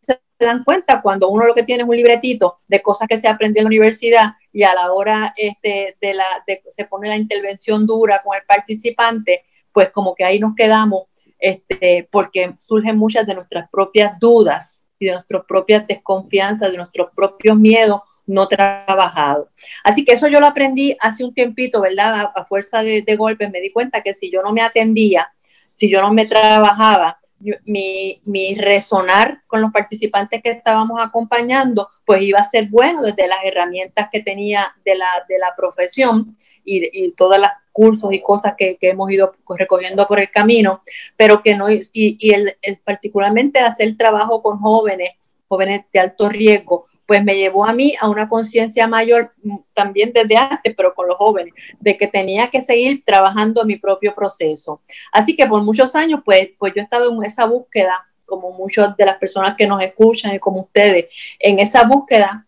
se 0.00 0.20
dan 0.38 0.64
cuenta 0.64 1.02
cuando 1.02 1.28
uno 1.28 1.44
lo 1.44 1.54
que 1.54 1.64
tiene 1.64 1.82
es 1.82 1.88
un 1.88 1.96
libretito 1.96 2.60
de 2.68 2.80
cosas 2.80 3.08
que 3.08 3.18
se 3.18 3.28
aprendió 3.28 3.60
en 3.60 3.64
la 3.64 3.68
universidad 3.68 4.32
y 4.52 4.62
a 4.62 4.74
la 4.74 4.92
hora 4.92 5.34
este, 5.36 5.96
de 6.00 6.14
la, 6.14 6.24
se 6.68 6.84
pone 6.84 7.08
la 7.08 7.16
intervención 7.16 7.86
dura 7.86 8.22
con 8.24 8.36
el 8.36 8.42
participante, 8.46 9.44
pues 9.72 9.90
como 9.90 10.14
que 10.14 10.24
ahí 10.24 10.38
nos 10.38 10.54
quedamos 10.54 11.04
este, 11.38 12.08
porque 12.10 12.54
surgen 12.58 12.96
muchas 12.96 13.26
de 13.26 13.34
nuestras 13.34 13.68
propias 13.70 14.18
dudas 14.18 14.84
y 14.98 15.06
de 15.06 15.12
nuestras 15.12 15.44
propias 15.44 15.86
desconfianzas, 15.86 16.70
de 16.70 16.76
nuestros 16.76 17.10
propios 17.14 17.56
miedos 17.56 18.00
no 18.28 18.46
trabajados. 18.46 19.48
Así 19.82 20.04
que 20.04 20.12
eso 20.12 20.28
yo 20.28 20.38
lo 20.38 20.46
aprendí 20.46 20.96
hace 21.00 21.24
un 21.24 21.34
tiempito, 21.34 21.80
¿verdad? 21.80 22.30
A, 22.34 22.44
fuerza 22.44 22.82
de, 22.82 23.02
de 23.02 23.16
golpes 23.16 23.50
me 23.50 23.60
di 23.60 23.72
cuenta 23.72 24.02
que 24.02 24.14
si 24.14 24.30
yo 24.30 24.42
no 24.42 24.52
me 24.52 24.62
atendía, 24.62 25.32
si 25.72 25.90
yo 25.90 26.00
no 26.00 26.12
me 26.12 26.26
trabajaba, 26.26 27.18
mi, 27.64 28.20
mi, 28.24 28.54
resonar 28.56 29.42
con 29.46 29.60
los 29.60 29.70
participantes 29.70 30.42
que 30.42 30.50
estábamos 30.50 31.00
acompañando, 31.00 31.88
pues 32.04 32.22
iba 32.22 32.40
a 32.40 32.44
ser 32.48 32.68
bueno 32.68 33.02
desde 33.02 33.28
las 33.28 33.38
herramientas 33.44 34.08
que 34.10 34.22
tenía 34.22 34.74
de 34.84 34.96
la, 34.96 35.06
de 35.28 35.38
la 35.38 35.54
profesión 35.56 36.36
y, 36.64 37.06
y 37.06 37.12
todos 37.12 37.38
los 37.38 37.48
cursos 37.70 38.12
y 38.12 38.20
cosas 38.20 38.54
que, 38.58 38.76
que, 38.76 38.90
hemos 38.90 39.10
ido 39.10 39.36
recogiendo 39.56 40.06
por 40.08 40.18
el 40.18 40.30
camino, 40.30 40.82
pero 41.16 41.42
que 41.42 41.54
no, 41.54 41.70
y, 41.70 41.88
y 41.92 42.32
el, 42.32 42.56
particularmente 42.84 43.60
hacer 43.60 43.96
trabajo 43.96 44.42
con 44.42 44.58
jóvenes, 44.58 45.12
jóvenes 45.46 45.84
de 45.92 46.00
alto 46.00 46.28
riesgo, 46.28 46.87
pues 47.08 47.24
me 47.24 47.36
llevó 47.36 47.64
a 47.64 47.72
mí 47.72 47.94
a 47.98 48.06
una 48.06 48.28
conciencia 48.28 48.86
mayor 48.86 49.32
mm, 49.42 49.56
también 49.72 50.12
desde 50.12 50.36
antes, 50.36 50.74
pero 50.76 50.94
con 50.94 51.08
los 51.08 51.16
jóvenes, 51.16 51.54
de 51.80 51.96
que 51.96 52.06
tenía 52.06 52.48
que 52.50 52.60
seguir 52.60 53.02
trabajando 53.02 53.64
mi 53.64 53.76
propio 53.76 54.14
proceso. 54.14 54.82
Así 55.10 55.34
que 55.34 55.46
por 55.46 55.62
muchos 55.62 55.94
años, 55.94 56.20
pues, 56.22 56.50
pues 56.58 56.74
yo 56.74 56.82
he 56.82 56.84
estado 56.84 57.10
en 57.10 57.24
esa 57.24 57.46
búsqueda, 57.46 58.06
como 58.26 58.52
muchas 58.52 58.94
de 58.94 59.06
las 59.06 59.16
personas 59.16 59.56
que 59.56 59.66
nos 59.66 59.80
escuchan 59.80 60.34
y 60.34 60.38
como 60.38 60.60
ustedes, 60.60 61.06
en 61.38 61.58
esa 61.60 61.84
búsqueda 61.84 62.46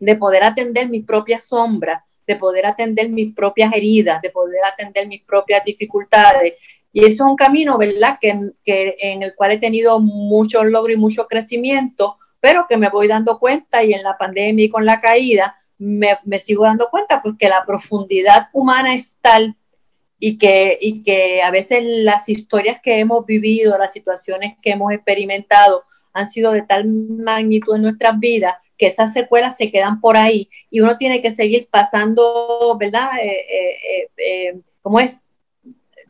de 0.00 0.16
poder 0.16 0.42
atender 0.42 0.88
mis 0.88 1.04
propias 1.04 1.44
sombras, 1.44 2.02
de 2.26 2.34
poder 2.34 2.66
atender 2.66 3.08
mis 3.10 3.32
propias 3.32 3.72
heridas, 3.72 4.20
de 4.20 4.30
poder 4.30 4.64
atender 4.64 5.06
mis 5.06 5.22
propias 5.22 5.64
dificultades. 5.64 6.54
Y 6.92 7.04
eso 7.04 7.24
es 7.24 7.30
un 7.30 7.36
camino, 7.36 7.78
¿verdad?, 7.78 8.18
que, 8.20 8.36
que 8.64 8.96
en 8.98 9.22
el 9.22 9.36
cual 9.36 9.52
he 9.52 9.58
tenido 9.58 10.00
mucho 10.00 10.64
logro 10.64 10.92
y 10.92 10.96
mucho 10.96 11.28
crecimiento, 11.28 12.18
pero 12.44 12.66
que 12.68 12.76
me 12.76 12.90
voy 12.90 13.08
dando 13.08 13.38
cuenta 13.38 13.82
y 13.82 13.94
en 13.94 14.02
la 14.02 14.18
pandemia 14.18 14.66
y 14.66 14.68
con 14.68 14.84
la 14.84 15.00
caída 15.00 15.56
me, 15.78 16.18
sigo 16.40 16.64
dando 16.64 16.90
cuenta 16.90 17.22
pues 17.22 17.36
que 17.38 17.48
la 17.48 17.64
profundidad 17.64 18.48
humana 18.52 18.94
es 18.94 19.16
tal 19.22 19.56
y 20.18 20.36
que, 20.36 20.76
y 20.78 21.02
que 21.02 21.40
a 21.40 21.50
veces 21.50 21.82
las 21.82 22.28
historias 22.28 22.82
que 22.82 22.98
hemos 22.98 23.24
vivido, 23.24 23.78
las 23.78 23.94
situaciones 23.94 24.58
que 24.60 24.72
hemos 24.72 24.92
experimentado 24.92 25.84
han 26.12 26.26
sido 26.26 26.52
de 26.52 26.60
tal 26.60 26.84
magnitud 26.86 27.76
en 27.76 27.82
nuestras 27.82 28.20
vidas 28.20 28.56
que 28.76 28.88
esas 28.88 29.14
secuelas 29.14 29.56
se 29.56 29.70
quedan 29.70 30.02
por 30.02 30.18
ahí 30.18 30.50
y 30.68 30.80
uno 30.80 30.98
tiene 30.98 31.22
que 31.22 31.32
seguir 31.32 31.68
pasando, 31.70 32.76
¿verdad? 32.78 33.08
Eh, 33.22 33.46
eh, 33.48 34.10
eh, 34.18 34.60
¿Cómo 34.82 35.00
es? 35.00 35.22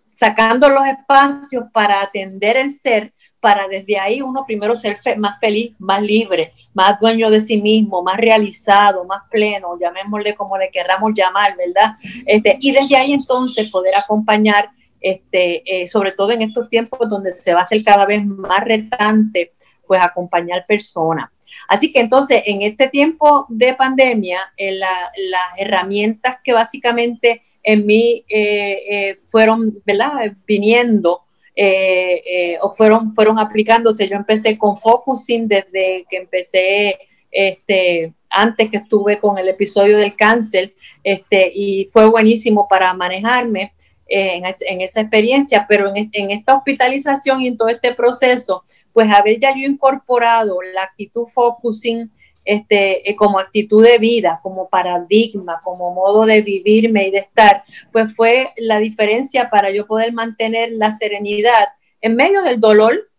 Sacando 0.04 0.68
los 0.68 0.84
espacios 0.84 1.66
para 1.72 2.02
atender 2.02 2.56
el 2.56 2.72
ser 2.72 3.14
para 3.44 3.68
desde 3.68 3.98
ahí 3.98 4.22
uno 4.22 4.46
primero 4.46 4.74
ser 4.74 4.96
más 5.18 5.38
feliz, 5.38 5.74
más 5.78 6.00
libre, 6.00 6.52
más 6.72 6.98
dueño 6.98 7.28
de 7.28 7.42
sí 7.42 7.60
mismo, 7.60 8.02
más 8.02 8.16
realizado, 8.16 9.04
más 9.04 9.24
pleno, 9.30 9.78
llamémosle 9.78 10.34
como 10.34 10.56
le 10.56 10.70
querramos 10.70 11.12
llamar, 11.14 11.54
¿verdad? 11.54 11.96
Este, 12.24 12.56
y 12.58 12.72
desde 12.72 12.96
ahí 12.96 13.12
entonces 13.12 13.68
poder 13.68 13.96
acompañar, 13.96 14.70
este, 14.98 15.62
eh, 15.66 15.86
sobre 15.86 16.12
todo 16.12 16.32
en 16.32 16.40
estos 16.40 16.70
tiempos 16.70 17.06
donde 17.10 17.36
se 17.36 17.52
va 17.52 17.60
a 17.60 17.62
hacer 17.64 17.84
cada 17.84 18.06
vez 18.06 18.24
más 18.24 18.64
retante, 18.64 19.52
pues 19.86 20.00
acompañar 20.00 20.64
personas. 20.66 21.30
Así 21.68 21.92
que 21.92 22.00
entonces 22.00 22.44
en 22.46 22.62
este 22.62 22.88
tiempo 22.88 23.44
de 23.50 23.74
pandemia, 23.74 24.40
eh, 24.56 24.72
las 24.72 25.48
herramientas 25.58 26.38
que 26.42 26.54
básicamente 26.54 27.42
en 27.62 27.84
mí 27.84 28.24
eh, 28.26 29.18
fueron, 29.26 29.82
¿verdad? 29.84 30.32
Viniendo 30.46 31.23
eh, 31.56 32.22
eh, 32.26 32.58
o 32.60 32.70
fueron, 32.70 33.14
fueron 33.14 33.38
aplicándose. 33.38 34.08
Yo 34.08 34.16
empecé 34.16 34.58
con 34.58 34.76
focusing 34.76 35.46
desde 35.48 36.04
que 36.08 36.16
empecé, 36.16 36.98
este, 37.30 38.12
antes 38.28 38.70
que 38.70 38.78
estuve 38.78 39.18
con 39.18 39.38
el 39.38 39.48
episodio 39.48 39.98
del 39.98 40.16
cáncer, 40.16 40.74
este, 41.02 41.50
y 41.54 41.86
fue 41.92 42.06
buenísimo 42.06 42.66
para 42.68 42.92
manejarme 42.94 43.72
en, 44.06 44.80
esa 44.80 45.00
experiencia, 45.00 45.66
pero 45.68 45.94
en, 45.94 46.10
en, 46.12 46.30
esta 46.30 46.56
hospitalización 46.56 47.40
y 47.40 47.48
en 47.48 47.56
todo 47.56 47.68
este 47.68 47.94
proceso, 47.94 48.64
pues 48.92 49.10
haber 49.12 49.38
ya 49.38 49.52
yo 49.52 49.66
incorporado 49.66 50.58
la 50.74 50.82
actitud 50.82 51.26
focusing, 51.26 52.10
este, 52.44 53.08
eh, 53.08 53.16
como 53.16 53.38
actitud 53.38 53.84
de 53.84 53.98
vida, 53.98 54.40
como 54.42 54.68
paradigma, 54.68 55.60
como 55.62 55.92
modo 55.94 56.26
de 56.26 56.42
vivirme 56.42 57.08
y 57.08 57.10
de 57.10 57.18
estar, 57.18 57.62
pues 57.92 58.14
fue 58.14 58.50
la 58.56 58.78
diferencia 58.78 59.48
para 59.50 59.70
yo 59.70 59.86
poder 59.86 60.12
mantener 60.12 60.72
la 60.72 60.92
serenidad 60.92 61.68
en 62.00 62.16
medio 62.16 62.42
del 62.42 62.60
dolor, 62.60 63.10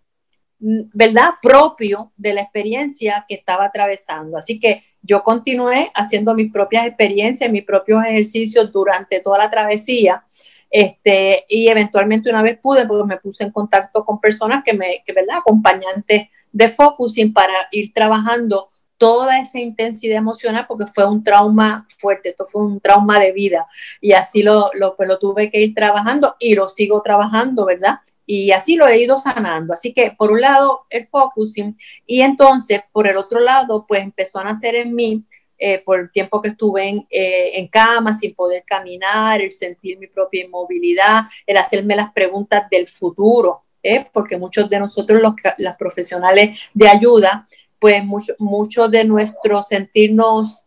mm, 0.59 0.81
¿verdad? 0.93 1.31
Propio 1.41 2.11
de 2.17 2.33
la 2.33 2.41
experiencia 2.41 3.25
que 3.27 3.35
estaba 3.35 3.65
atravesando. 3.65 4.37
Así 4.37 4.59
que 4.59 4.83
yo 5.01 5.23
continué 5.23 5.91
haciendo 5.93 6.33
mis 6.33 6.51
propias 6.51 6.85
experiencias, 6.85 7.51
mis 7.51 7.63
propios 7.63 8.03
ejercicios 8.05 8.71
durante 8.71 9.19
toda 9.21 9.37
la 9.37 9.49
travesía. 9.49 10.23
Este, 10.69 11.45
y 11.47 11.67
eventualmente 11.67 12.29
una 12.29 12.41
vez 12.41 12.59
pude, 12.59 12.85
porque 12.85 13.07
me 13.07 13.17
puse 13.17 13.43
en 13.43 13.51
contacto 13.51 14.03
con 14.03 14.19
personas 14.19 14.63
que 14.63 14.73
me, 14.73 15.03
que, 15.05 15.13
¿verdad? 15.13 15.37
Acompañantes 15.37 16.27
de 16.51 16.69
focusing 16.69 17.33
para 17.33 17.53
ir 17.71 17.93
trabajando 17.93 18.69
toda 18.97 19.39
esa 19.39 19.59
intensidad 19.59 20.17
emocional 20.17 20.65
porque 20.67 20.85
fue 20.87 21.05
un 21.05 21.23
trauma 21.23 21.83
fuerte, 21.97 22.29
esto 22.29 22.45
fue 22.45 22.63
un 22.63 22.79
trauma 22.79 23.19
de 23.19 23.31
vida 23.31 23.67
y 24.01 24.13
así 24.13 24.43
lo, 24.43 24.71
pues 24.95 25.09
lo 25.09 25.19
tuve 25.19 25.51
que 25.51 25.61
ir 25.61 25.73
trabajando 25.73 26.35
y 26.39 26.55
lo 26.55 26.67
sigo 26.67 27.01
trabajando, 27.01 27.65
¿verdad? 27.65 27.99
Y 28.25 28.51
así 28.51 28.75
lo 28.75 28.87
he 28.87 28.99
ido 28.99 29.17
sanando. 29.17 29.73
Así 29.73 29.93
que 29.93 30.15
por 30.17 30.31
un 30.31 30.41
lado 30.41 30.85
el 30.89 31.05
focusing 31.07 31.77
y 32.05 32.21
entonces 32.21 32.81
por 32.91 33.07
el 33.07 33.17
otro 33.17 33.39
lado 33.39 33.85
pues 33.87 34.01
empezó 34.01 34.39
a 34.39 34.45
nacer 34.45 34.75
en 34.75 34.95
mí 34.95 35.23
eh, 35.57 35.79
por 35.79 35.99
el 35.99 36.11
tiempo 36.11 36.41
que 36.41 36.49
estuve 36.49 36.89
en, 36.89 37.07
eh, 37.09 37.51
en, 37.53 37.67
cama 37.69 38.13
sin 38.13 38.33
poder 38.35 38.63
caminar, 38.65 39.39
el 39.41 39.51
sentir 39.53 39.97
mi 39.97 40.07
propia 40.07 40.43
inmovilidad, 40.43 41.23
el 41.47 41.55
hacerme 41.55 41.95
las 41.95 42.11
preguntas 42.11 42.69
del 42.69 42.87
futuro, 42.87 43.63
¿eh? 43.81 44.05
porque 44.11 44.37
muchos 44.37 44.69
de 44.69 44.79
nosotros 44.79 45.21
los, 45.21 45.33
las 45.59 45.77
profesionales 45.77 46.59
de 46.73 46.89
ayuda 46.89 47.47
pues 47.79 48.03
mucho, 48.03 48.33
mucho 48.39 48.87
de 48.87 49.03
nuestro 49.03 49.63
sentirnos, 49.63 50.65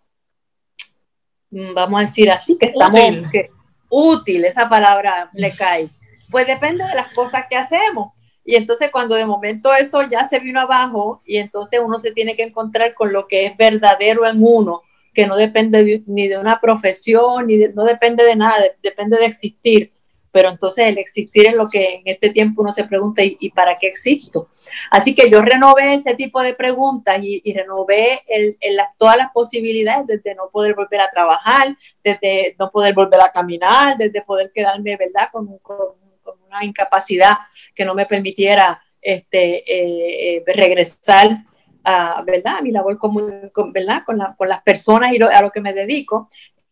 mm, 1.51 1.75
vamos 1.75 2.01
a 2.01 2.03
decir 2.03 2.31
así, 2.31 2.57
que 2.59 2.67
estamos 2.67 3.01
útil, 3.89 4.45
esa 4.45 4.69
palabra 4.69 5.31
le 5.33 5.51
cae. 5.51 5.89
Pues 6.31 6.47
depende 6.47 6.85
de 6.85 6.95
las 6.95 7.13
cosas 7.13 7.47
que 7.49 7.57
hacemos. 7.57 8.13
Y 8.45 8.57
entonces 8.57 8.91
cuando 8.91 9.15
de 9.15 9.27
momento 9.27 9.75
eso 9.75 10.03
ya 10.09 10.27
se 10.27 10.41
vino 10.41 10.61
abajo 10.61 11.23
y 11.27 11.37
entonces 11.37 11.81
uno 11.85 11.99
se 11.99 12.13
tiene 12.13 12.35
que 12.35 12.45
encontrar 12.45 12.95
con 12.95 13.13
lo 13.13 13.27
que 13.27 13.45
es 13.45 13.57
verdadero 13.57 14.27
en 14.27 14.37
uno, 14.41 14.83
que 15.13 15.27
no 15.27 15.37
depende 15.37 16.03
ni 16.07 16.29
de 16.29 16.39
una 16.39 16.61
profesión, 16.61 17.47
ni 17.47 17.59
no 17.75 17.85
depende 17.85 18.25
de 18.25 18.37
nada, 18.37 18.57
depende 18.83 19.19
de 19.19 19.27
existir 19.27 19.91
pero 20.31 20.51
entonces 20.51 20.87
el 20.87 20.99
existir 20.99 21.47
es 21.47 21.55
lo 21.55 21.69
que 21.69 21.97
en 21.97 22.03
este 22.05 22.31
tiempo 22.31 22.63
uno 22.63 22.73
se 22.73 22.85
pregunta, 22.85 23.23
¿y, 23.25 23.51
para 23.51 23.79
qué 23.79 23.89
existo? 23.89 24.49
Así 24.91 25.15
que 25.15 25.31
yo 25.31 25.41
renové 25.41 25.95
ese 25.95 26.15
tipo 26.15 26.43
de 26.43 26.55
preguntas 26.55 27.19
y, 27.23 27.53
renové 27.53 28.21
el, 28.29 28.57
todas 28.99 29.17
las 29.17 29.31
posibilidades 29.33 30.07
desde 30.07 30.35
no 30.35 30.51
poder 30.51 30.75
volver 30.75 31.01
a 31.01 31.11
trabajar, 31.11 31.77
desde 32.05 32.55
no 32.59 32.71
poder 32.71 32.95
volver 32.95 33.21
a 33.21 33.33
caminar, 33.33 33.97
desde 33.97 34.23
poder 34.23 34.51
quedarme, 34.53 34.97
¿verdad?, 34.97 35.29
con, 35.33 35.49
una 36.47 36.65
incapacidad 36.65 37.37
que 37.75 37.85
no 37.85 37.95
me 37.95 38.07
permitiera 38.07 38.83
este, 39.01 39.59
eh, 39.71 40.37
eh, 40.37 40.45
regresar 40.47 41.45
a, 41.85 42.23
¿verdad? 42.23 42.61
mi 42.63 42.71
labor 42.71 42.99
común, 42.99 43.51
¿verdad? 43.73 44.03
Con, 44.05 44.19
con, 44.37 44.49
las 44.49 44.63
personas 44.63 45.13
y 45.13 45.23
a 45.23 45.43
lo 45.43 45.51
que 45.51 45.61
me 45.61 45.73
dedico. 45.73 46.29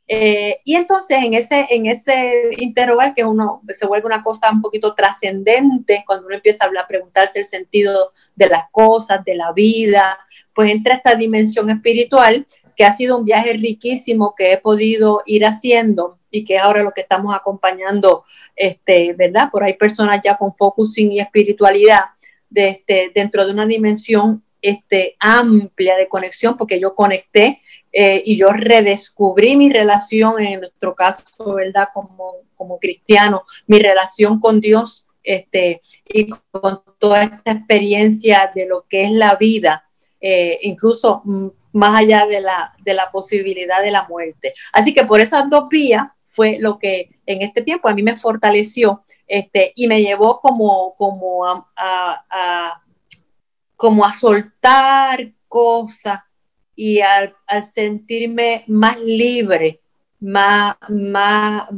Eh, 0.08 0.60
y 0.64 0.76
entonces 0.76 1.18
en 1.20 1.34
ese, 1.34 1.66
en 1.68 1.86
ese 1.86 2.50
interrogar 2.58 3.14
que 3.14 3.25
uno 3.25 3.62
se 3.76 3.86
vuelve 3.86 4.06
una 4.06 4.23
cosa 4.23 4.50
un 4.52 4.62
poquito 4.62 4.95
trascendente, 4.95 6.04
cuando 6.06 6.26
uno 6.26 6.36
empieza 6.36 6.66
a 6.66 6.86
preguntarse 6.86 7.40
el 7.40 7.45
sentido 7.45 8.12
de 8.36 8.49
las 8.49 8.71
cosas, 8.71 9.25
de 9.25 9.34
la 9.34 9.52
vida, 9.52 10.19
pues 10.54 10.71
entra 10.71 10.95
esta 10.95 11.16
dimensión 11.16 11.71
espiritual 11.71 12.47
que 12.76 12.84
ha 12.84 12.92
sido 12.92 13.19
un 13.19 13.25
viaje 13.25 13.54
riquísimo 13.54 14.34
que 14.36 14.52
he 14.52 14.58
podido 14.58 15.23
ir 15.26 15.45
haciendo 15.45 16.19
y 16.30 16.45
que 16.45 16.56
es 16.56 16.62
ahora 16.62 16.82
lo 16.82 16.92
que 16.92 17.00
estamos 17.00 17.34
acompañando, 17.34 18.25
este, 18.54 19.14
¿verdad? 19.14 19.50
Por 19.50 19.64
ahí 19.64 19.75
personas 19.75 20.21
ya 20.23 20.36
con 20.36 20.54
focusing 20.54 21.10
y 21.12 21.21
espiritualidad 21.21 22.02
de 22.50 22.69
este, 22.69 23.10
dentro 23.14 23.45
de 23.45 23.52
una 23.52 23.66
dimensión 23.66 24.45
este, 24.62 25.16
amplia 25.19 25.97
de 25.97 26.08
conexión, 26.08 26.56
porque 26.56 26.80
yo 26.80 26.95
conecté 26.95 27.62
eh, 27.92 28.23
y 28.25 28.36
yo 28.36 28.50
redescubrí 28.50 29.56
mi 29.56 29.71
relación, 29.71 30.40
en 30.40 30.60
nuestro 30.60 30.95
caso, 30.95 31.25
¿verdad? 31.54 31.88
Como, 31.95 32.36
como 32.56 32.78
cristiano, 32.78 33.45
mi 33.66 33.78
relación 33.78 34.40
con 34.40 34.60
Dios 34.60 35.06
este, 35.23 35.80
y 36.04 36.28
con 36.28 36.82
toda 36.99 37.25
esta 37.25 37.52
experiencia 37.52 38.50
de 38.54 38.66
lo 38.66 38.86
que 38.88 39.04
es 39.04 39.10
la 39.12 39.34
vida, 39.36 39.88
eh, 40.21 40.58
incluso 40.62 41.23
más 41.73 42.00
allá 42.00 42.26
de 42.26 42.40
la, 42.40 42.73
de 42.82 42.95
la 42.95 43.10
posibilidad 43.10 43.82
de 43.82 43.90
la 43.90 44.06
muerte. 44.08 44.54
Así 44.73 44.95
que 44.95 45.04
por 45.04 45.21
esas 45.21 45.50
dos 45.50 45.69
vías 45.69 46.04
fue 46.26 46.58
lo 46.58 46.78
que 46.78 47.10
en 47.26 47.42
este 47.42 47.62
tiempo 47.62 47.88
a 47.88 47.95
mí 47.95 48.02
me 48.02 48.16
fortaleció 48.16 49.04
este, 49.26 49.73
y 49.75 49.88
me 49.88 50.02
llevó 50.02 50.40
como, 50.40 50.95
como 50.97 51.45
a, 51.45 52.82
como 53.76 54.04
a 54.04 54.12
soltar 54.12 55.32
cosas 55.49 56.21
y 56.75 57.00
al, 57.00 57.34
sentirme 57.62 58.65
más 58.67 59.00
libre, 59.00 59.80
más, 60.21 60.76
más, 60.89 61.69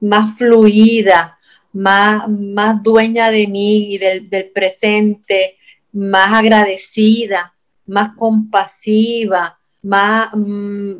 más 0.00 0.36
fluida, 0.36 1.38
más, 1.72 2.28
más 2.28 2.82
dueña 2.82 3.30
de 3.30 3.46
mí 3.46 3.94
y 3.94 3.98
del, 3.98 4.50
presente, 4.52 5.56
más 5.92 6.32
agradecida, 6.32 7.54
más 7.86 8.10
compasiva, 8.16 9.58
más, 9.82 10.30
mm, 10.34 10.94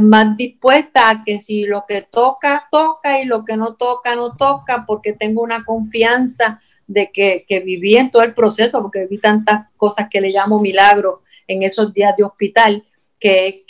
más 0.00 0.36
dispuesta 0.36 1.10
a 1.10 1.24
que 1.24 1.40
si 1.40 1.64
lo 1.64 1.84
que 1.86 2.02
toca, 2.02 2.66
toca 2.70 3.20
y 3.20 3.24
lo 3.24 3.44
que 3.44 3.56
no 3.56 3.74
toca, 3.74 4.16
no 4.16 4.36
toca, 4.36 4.84
porque 4.86 5.12
tengo 5.12 5.42
una 5.42 5.64
confianza 5.64 6.60
de 6.86 7.10
que, 7.12 7.44
que 7.48 7.60
viví 7.60 7.96
en 7.96 8.10
todo 8.10 8.22
el 8.22 8.34
proceso, 8.34 8.80
porque 8.80 9.00
viví 9.00 9.18
tantas 9.18 9.66
cosas 9.76 10.08
que 10.10 10.20
le 10.20 10.30
llamo 10.30 10.60
milagro 10.60 11.22
en 11.46 11.62
esos 11.62 11.92
días 11.92 12.14
de 12.16 12.24
hospital, 12.24 12.84
que, 13.18 13.64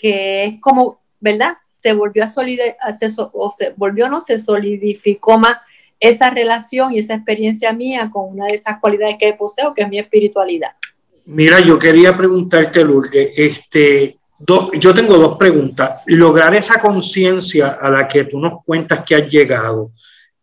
es 0.44 0.60
como, 0.60 1.00
¿verdad? 1.20 1.56
Se 1.72 1.92
volvió 1.92 2.24
a 2.24 2.28
solidar, 2.28 2.76
o 3.32 3.50
se 3.50 3.72
volvió, 3.76 4.08
no 4.08 4.20
se 4.20 4.38
solidificó 4.38 5.38
más 5.38 5.58
esa 5.98 6.30
relación 6.30 6.92
y 6.92 6.98
esa 6.98 7.14
experiencia 7.14 7.72
mía 7.72 8.10
con 8.12 8.32
una 8.32 8.46
de 8.46 8.56
esas 8.56 8.80
cualidades 8.80 9.16
que 9.18 9.32
poseo, 9.32 9.72
que 9.72 9.82
es 9.82 9.88
mi 9.88 9.98
espiritualidad. 9.98 10.72
Mira, 11.26 11.60
yo 11.60 11.78
quería 11.78 12.16
preguntarte, 12.16 12.84
Lourdes, 12.84 13.30
este, 13.36 14.18
yo 14.38 14.94
tengo 14.94 15.16
dos 15.16 15.38
preguntas. 15.38 16.02
Lograr 16.06 16.54
esa 16.54 16.80
conciencia 16.80 17.78
a 17.80 17.90
la 17.90 18.06
que 18.06 18.24
tú 18.24 18.38
nos 18.38 18.62
cuentas 18.64 19.02
que 19.04 19.14
has 19.14 19.28
llegado, 19.28 19.90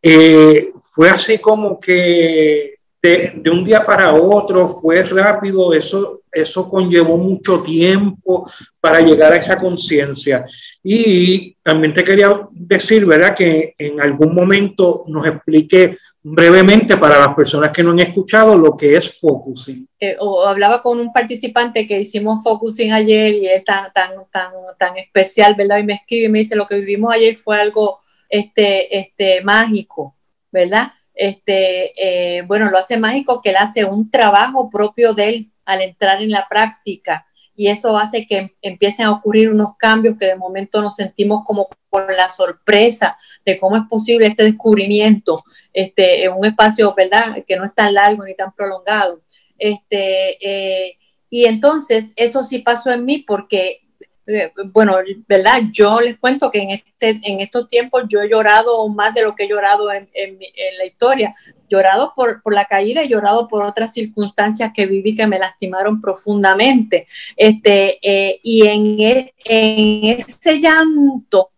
eh, 0.02 0.73
fue 0.94 1.10
así 1.10 1.40
como 1.40 1.80
que 1.80 2.76
de, 3.02 3.34
de, 3.36 3.50
un 3.50 3.64
día 3.64 3.86
para 3.86 4.14
otro, 4.14 4.68
fue 4.68 5.04
rápido, 5.04 5.74
eso 5.74 6.24
eso 6.34 6.70
conllevó 6.70 7.18
mucho 7.18 7.62
tiempo 7.62 8.50
para 8.82 9.00
llegar 9.00 9.34
a 9.34 9.38
esa 9.38 9.58
conciencia. 9.58 10.46
Y 10.84 11.56
también 11.64 11.94
te 11.94 12.04
quería 12.04 12.48
decir, 12.52 13.06
¿verdad?, 13.06 13.36
que 13.36 13.74
en 13.78 14.02
algún 14.02 14.36
momento 14.36 15.06
nos 15.08 15.26
explique 15.26 15.98
brevemente 16.22 16.98
para 16.98 17.20
las 17.20 17.36
personas 17.36 17.72
que 17.72 17.84
no 17.84 17.92
han 17.92 18.00
escuchado 18.00 18.58
lo 18.58 18.76
que 18.76 18.96
es 18.96 19.20
focusing. 19.20 19.88
Eh, 20.00 20.16
o 20.20 20.46
hablaba 20.46 20.82
con 20.82 21.00
un 21.00 21.12
participante 21.14 21.86
que 21.86 22.00
hicimos 22.00 22.44
focusing 22.44 22.92
ayer 22.92 23.34
y 23.34 23.48
es 23.48 23.64
tan, 23.64 23.92
tan, 23.94 24.12
tan, 24.32 24.52
tan 24.78 24.98
especial, 24.98 25.56
¿verdad? 25.56 25.80
Y 25.80 25.84
me 25.84 25.94
escribe 25.94 26.26
y 26.26 26.30
me 26.30 26.40
dice, 26.40 26.56
lo 26.56 26.68
que 26.68 26.80
vivimos 26.80 27.14
ayer 27.14 27.36
fue 27.36 27.60
algo 27.60 28.00
este, 28.30 28.98
este, 28.98 29.42
mágico, 29.44 30.16
¿verdad? 30.54 30.94
Este, 31.14 31.92
eh, 31.98 32.44
bueno, 32.44 32.70
lo 32.70 32.78
hace 32.78 32.98
mágico 32.98 33.42
que 33.42 33.50
él 33.50 33.58
hace 33.58 33.84
un 33.84 34.10
trabajo 34.10 34.70
propio 34.70 35.14
de 35.14 35.30
él 35.30 35.52
al 35.66 35.82
entrar 35.82 36.22
en 36.22 36.32
la 36.32 36.48
práctica 36.48 37.26
y 37.56 37.68
eso 37.68 37.98
hace 37.98 38.26
que 38.26 38.56
empiecen 38.62 39.06
a 39.06 39.12
ocurrir 39.12 39.52
unos 39.52 39.76
cambios 39.78 40.18
que 40.18 40.28
de 40.28 40.36
momento 40.36 40.82
nos 40.82 40.96
sentimos 40.96 41.44
como 41.46 41.68
con 41.90 42.08
la 42.16 42.30
sorpresa 42.30 43.18
de 43.46 43.58
cómo 43.60 43.76
es 43.76 43.84
posible 43.90 44.28
este 44.28 44.44
descubrimiento 44.44 45.44
este, 45.72 46.26
en 46.26 46.34
un 46.34 46.46
espacio, 46.46 46.94
¿verdad?, 46.96 47.44
que 47.48 47.56
no 47.56 47.66
es 47.66 47.76
tan 47.76 47.94
largo 47.94 48.24
ni 48.24 48.36
tan 48.36 48.54
prolongado. 48.54 49.22
Este, 49.58 50.38
eh, 50.42 50.98
y 51.30 51.46
entonces 51.46 52.14
eso 52.16 52.44
sí 52.44 52.60
pasó 52.60 52.92
en 52.92 53.06
mí 53.06 53.20
porque 53.20 53.83
bueno, 54.72 54.96
¿verdad? 55.28 55.62
Yo 55.72 56.00
les 56.00 56.18
cuento 56.18 56.50
que 56.50 56.62
en, 56.62 56.70
este, 56.72 57.20
en 57.24 57.40
estos 57.40 57.70
tiempos 57.70 58.04
yo 58.08 58.22
he 58.22 58.30
llorado 58.30 58.88
más 58.90 59.14
de 59.14 59.24
lo 59.24 59.36
que 59.36 59.44
he 59.44 59.48
llorado 59.48 59.92
en, 59.92 60.10
la 60.78 60.86
historia. 60.86 61.36
Llorado 61.70 62.14
por, 62.16 62.42
la 62.54 62.66
caída 62.66 63.04
y 63.04 63.10
llorado 63.10 63.48
por 63.48 63.64
otras 63.64 63.94
circunstancias 63.94 64.72
que 64.74 64.86
viví 64.86 65.16
que 65.16 65.28
me 65.28 65.40
lastimaron 65.40 66.00
profundamente. 66.00 67.08
Este, 67.36 68.00
eh, 68.02 68.40
y 68.44 68.68
en, 68.68 69.00
e, 69.00 69.34
en 69.44 70.20
ese 70.20 70.60
llanto 70.60 71.52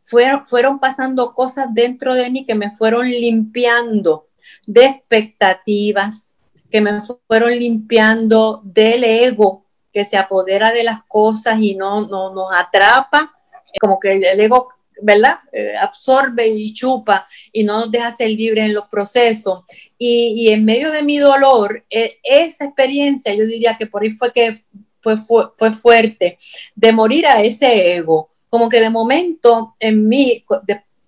fueron 0.00 0.78
pasando 0.78 1.34
cosas 1.34 1.68
dentro 1.72 2.14
de 2.14 2.30
mí 2.30 2.44
que 2.44 2.54
me 2.54 2.70
fueron 2.72 3.08
limpiando 3.08 4.28
de 4.66 4.84
expectativas, 4.84 6.34
que 6.70 6.80
me 6.80 7.02
fueron 7.26 7.50
limpiando 7.58 8.60
del 8.64 9.04
ego 9.04 9.63
que 9.94 10.04
se 10.04 10.16
apodera 10.16 10.72
de 10.72 10.82
las 10.82 11.04
cosas 11.06 11.58
y 11.60 11.76
no, 11.76 12.06
no 12.08 12.34
nos 12.34 12.52
atrapa, 12.52 13.32
como 13.80 14.00
que 14.00 14.12
el 14.14 14.40
ego, 14.40 14.68
¿verdad? 15.00 15.38
Eh, 15.52 15.74
absorbe 15.80 16.48
y 16.48 16.72
chupa 16.72 17.26
y 17.52 17.62
no 17.62 17.78
nos 17.78 17.92
deja 17.92 18.10
ser 18.10 18.30
libres 18.30 18.64
en 18.64 18.74
los 18.74 18.88
procesos. 18.88 19.62
Y, 19.96 20.34
y 20.36 20.48
en 20.50 20.64
medio 20.64 20.90
de 20.90 21.04
mi 21.04 21.18
dolor, 21.18 21.84
eh, 21.88 22.18
esa 22.24 22.64
experiencia, 22.64 23.32
yo 23.34 23.46
diría 23.46 23.76
que 23.78 23.86
por 23.86 24.02
ahí 24.02 24.10
fue 24.10 24.32
que 24.32 24.54
fue, 25.00 25.16
fue, 25.16 25.44
fue 25.54 25.72
fuerte, 25.72 26.38
de 26.74 26.92
morir 26.92 27.26
a 27.26 27.42
ese 27.42 27.94
ego, 27.94 28.30
como 28.48 28.68
que 28.68 28.80
de 28.80 28.90
momento 28.90 29.76
en 29.78 30.08
mí, 30.08 30.44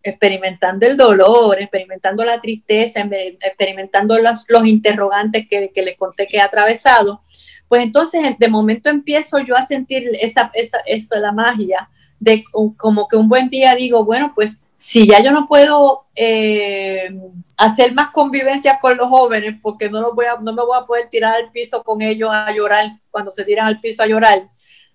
experimentando 0.02 0.86
el 0.86 0.96
dolor, 0.96 1.60
experimentando 1.60 2.22
la 2.22 2.40
tristeza, 2.40 3.00
experimentando 3.00 4.18
los, 4.18 4.44
los 4.48 4.66
interrogantes 4.66 5.48
que, 5.48 5.72
que 5.72 5.82
les 5.82 5.96
conté 5.96 6.26
que 6.26 6.36
he 6.36 6.40
atravesado, 6.40 7.22
pues 7.68 7.82
entonces 7.82 8.22
de 8.38 8.48
momento 8.48 8.90
empiezo 8.90 9.38
yo 9.40 9.56
a 9.56 9.62
sentir 9.62 10.10
esa, 10.20 10.50
esa, 10.54 10.78
esa 10.86 11.18
la 11.18 11.32
magia 11.32 11.88
de 12.18 12.44
como 12.76 13.08
que 13.08 13.16
un 13.16 13.28
buen 13.28 13.48
día 13.50 13.74
digo, 13.74 14.04
bueno, 14.04 14.32
pues 14.34 14.64
si 14.76 15.06
ya 15.06 15.22
yo 15.22 15.32
no 15.32 15.46
puedo 15.46 15.98
eh, 16.14 17.14
hacer 17.56 17.92
más 17.94 18.10
convivencia 18.10 18.78
con 18.80 18.96
los 18.96 19.08
jóvenes 19.08 19.56
porque 19.62 19.90
no, 19.90 20.00
los 20.00 20.14
voy 20.14 20.26
a, 20.26 20.36
no 20.36 20.52
me 20.52 20.62
voy 20.62 20.78
a 20.78 20.86
poder 20.86 21.08
tirar 21.08 21.34
al 21.34 21.50
piso 21.50 21.82
con 21.82 22.02
ellos 22.02 22.30
a 22.32 22.52
llorar 22.52 22.86
cuando 23.10 23.32
se 23.32 23.44
tiran 23.44 23.66
al 23.66 23.80
piso 23.80 24.02
a 24.02 24.06
llorar, 24.06 24.46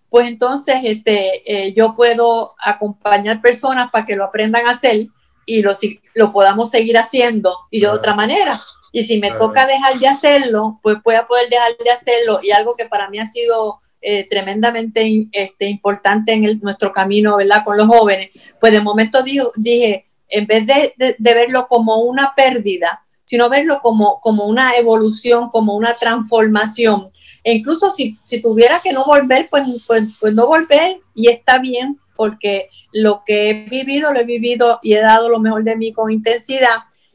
pues 0.10 0.27
entonces 0.27 0.75
este, 0.84 1.41
eh, 1.45 1.73
yo 1.73 1.95
puedo 1.95 2.55
acompañar 2.60 3.41
personas 3.41 3.89
para 3.91 4.05
que 4.05 4.15
lo 4.15 4.25
aprendan 4.25 4.67
a 4.67 4.71
hacer 4.71 5.07
y 5.45 5.62
lo, 5.62 5.71
lo 6.13 6.32
podamos 6.32 6.69
seguir 6.69 6.97
haciendo 6.97 7.56
y 7.69 7.82
de 7.82 7.88
otra 7.88 8.15
manera. 8.15 8.60
Y 8.91 9.04
si 9.04 9.19
me 9.19 9.32
toca 9.32 9.65
dejar 9.65 9.97
de 9.99 10.08
hacerlo, 10.08 10.80
pues 10.84 10.97
voy 11.04 11.15
a 11.15 11.27
poder 11.27 11.49
dejar 11.49 11.71
de 11.84 11.89
hacerlo. 11.89 12.39
Y 12.43 12.51
algo 12.51 12.75
que 12.75 12.86
para 12.86 13.10
mí 13.10 13.19
ha 13.19 13.25
sido 13.25 13.82
eh, 14.01 14.27
tremendamente 14.27 15.27
este, 15.32 15.67
importante 15.67 16.34
en 16.34 16.60
nuestro 16.62 16.91
camino, 16.91 17.38
¿verdad? 17.38 17.63
Con 17.63 17.77
los 17.77 17.88
jóvenes, 17.88 18.32
pues 18.60 18.73
de 18.73 18.82
momento 18.82 19.23
dije, 19.23 20.08
en 20.27 20.47
vez 20.47 20.65
de, 20.65 21.15
verlo 21.19 21.67
como 21.67 21.97
una 21.97 22.34
pérdida, 22.36 23.06
sino 23.25 23.47
verlo 23.47 23.80
como, 23.84 24.19
como 24.19 24.45
una 24.47 24.75
evolución, 24.75 25.49
como 25.49 25.75
una 25.75 25.93
transformación. 25.93 27.04
E 27.43 27.54
incluso 27.54 27.91
si, 27.91 28.15
si 28.23 28.41
tuviera 28.41 28.80
que 28.84 28.91
no 28.91 29.06
volver, 29.06 29.47
pues, 29.51 29.86
pues, 29.88 30.17
pues 30.19 30.34
no 30.34 30.47
volver 30.47 30.97
y 31.13 31.30
está 31.30 31.60
bien, 31.60 31.99
porque 32.21 32.69
lo 32.91 33.23
que 33.25 33.49
he 33.49 33.53
vivido, 33.65 34.13
lo 34.13 34.19
he 34.19 34.25
vivido 34.25 34.79
y 34.84 34.93
he 34.93 35.01
dado 35.01 35.27
lo 35.27 35.39
mejor 35.39 35.63
de 35.63 35.75
mí 35.75 35.91
con 35.91 36.12
intensidad 36.12 36.69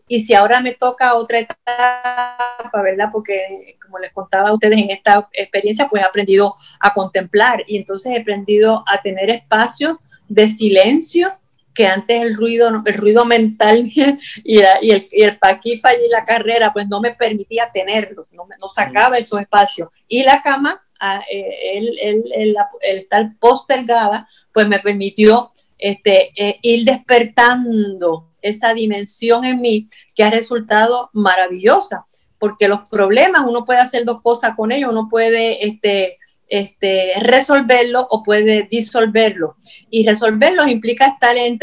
y 0.08 0.24
si 0.24 0.34
ahora 0.34 0.60
me 0.60 0.72
toca 0.72 1.14
otra 1.14 1.38
etapa, 1.38 2.82
¿verdad? 2.82 3.10
Porque 3.12 3.76
como 3.80 4.00
les 4.00 4.12
contaba 4.12 4.48
a 4.48 4.52
ustedes 4.52 4.78
en 4.80 4.90
esta 4.90 5.28
experiencia, 5.32 5.88
pues 5.88 6.02
he 6.02 6.04
aprendido 6.04 6.56
a 6.80 6.92
contemplar 6.92 7.62
y 7.68 7.76
entonces 7.76 8.16
he 8.16 8.20
aprendido 8.20 8.82
a 8.84 9.00
tener 9.00 9.30
espacios 9.30 9.96
de 10.26 10.48
silencio 10.48 11.32
que 11.72 11.86
antes 11.86 12.20
el 12.20 12.36
ruido, 12.36 12.82
el 12.84 12.94
ruido 12.94 13.24
mental 13.24 13.86
y, 13.94 14.58
el, 14.58 15.08
y 15.12 15.22
el 15.22 15.38
paquipa 15.38 15.94
y 15.94 16.08
la 16.08 16.24
carrera, 16.24 16.72
pues 16.72 16.88
no 16.88 17.00
me 17.00 17.14
permitía 17.14 17.70
tenerlos, 17.72 18.32
no, 18.32 18.48
no 18.60 18.68
sacaba 18.68 19.18
esos 19.18 19.40
espacios. 19.40 19.88
Y 20.08 20.24
la 20.24 20.42
cama, 20.42 20.84
eh, 21.30 21.78
el, 21.78 21.98
el, 22.00 22.24
el, 22.34 22.56
estar 22.82 23.36
postergada, 23.38 24.28
pues 24.52 24.66
me 24.68 24.78
permitió 24.78 25.52
este, 25.78 26.32
eh, 26.36 26.58
ir 26.62 26.84
despertando 26.84 28.30
esa 28.40 28.72
dimensión 28.72 29.44
en 29.44 29.60
mí 29.60 29.88
que 30.14 30.24
ha 30.24 30.30
resultado 30.30 31.10
maravillosa, 31.12 32.06
porque 32.38 32.68
los 32.68 32.82
problemas 32.90 33.42
uno 33.46 33.64
puede 33.64 33.80
hacer 33.80 34.04
dos 34.04 34.22
cosas 34.22 34.54
con 34.56 34.72
ellos, 34.72 34.90
uno 34.90 35.08
puede 35.10 35.66
este, 35.66 36.18
este, 36.48 37.12
resolverlos 37.22 38.06
o 38.08 38.22
puede 38.22 38.68
disolverlos. 38.70 39.56
Y 39.90 40.08
resolverlos 40.08 40.68
implica 40.68 41.06
estar 41.06 41.36
en, 41.36 41.58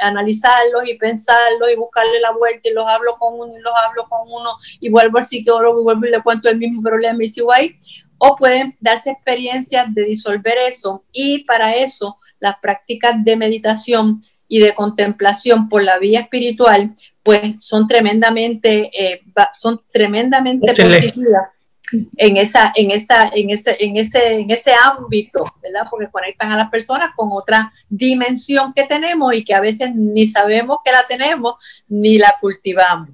analizarlos 0.00 0.88
y 0.88 0.94
pensarlos 0.94 1.70
y 1.72 1.76
buscarle 1.76 2.20
la 2.20 2.32
vuelta 2.32 2.68
y 2.68 2.72
los 2.72 2.86
hablo 2.88 3.16
con 3.18 3.34
uno 3.34 3.56
y 3.56 3.60
los 3.60 3.72
hablo 3.86 4.08
con 4.08 4.20
uno 4.26 4.50
y 4.80 4.88
vuelvo 4.88 5.18
al 5.18 5.26
psicólogo 5.26 5.80
y 5.80 5.84
vuelvo 5.84 6.06
y 6.06 6.10
le 6.10 6.22
cuento 6.22 6.48
el 6.48 6.58
mismo 6.58 6.82
problema 6.82 7.22
y 7.22 7.28
sigo 7.28 7.52
ahí. 7.52 7.78
O 8.24 8.36
pueden 8.36 8.76
darse 8.78 9.10
experiencias 9.10 9.92
de 9.92 10.04
disolver 10.04 10.56
eso 10.68 11.02
y 11.10 11.42
para 11.42 11.74
eso 11.74 12.18
las 12.38 12.56
prácticas 12.60 13.24
de 13.24 13.36
meditación 13.36 14.20
y 14.46 14.60
de 14.60 14.74
contemplación 14.74 15.68
por 15.68 15.82
la 15.82 15.98
vía 15.98 16.20
espiritual, 16.20 16.94
pues 17.24 17.56
son 17.58 17.88
tremendamente, 17.88 18.90
eh, 18.92 19.22
son 19.54 19.80
tremendamente 19.92 20.72
positivas 20.72 21.48
en 22.16 22.36
esa, 22.36 22.72
en 22.76 22.90
esa, 22.92 23.28
en 23.34 23.50
ese, 23.50 23.76
en 23.80 23.96
ese, 23.96 24.34
en 24.34 24.50
ese 24.50 24.70
ámbito, 24.84 25.44
¿verdad? 25.60 25.86
Porque 25.90 26.08
conectan 26.10 26.52
a 26.52 26.56
las 26.56 26.70
personas 26.70 27.10
con 27.16 27.30
otra 27.32 27.72
dimensión 27.88 28.72
que 28.72 28.84
tenemos 28.84 29.34
y 29.34 29.44
que 29.44 29.54
a 29.54 29.60
veces 29.60 29.94
ni 29.94 30.26
sabemos 30.26 30.78
que 30.84 30.92
la 30.92 31.04
tenemos 31.08 31.56
ni 31.88 32.18
la 32.18 32.36
cultivamos. 32.40 33.10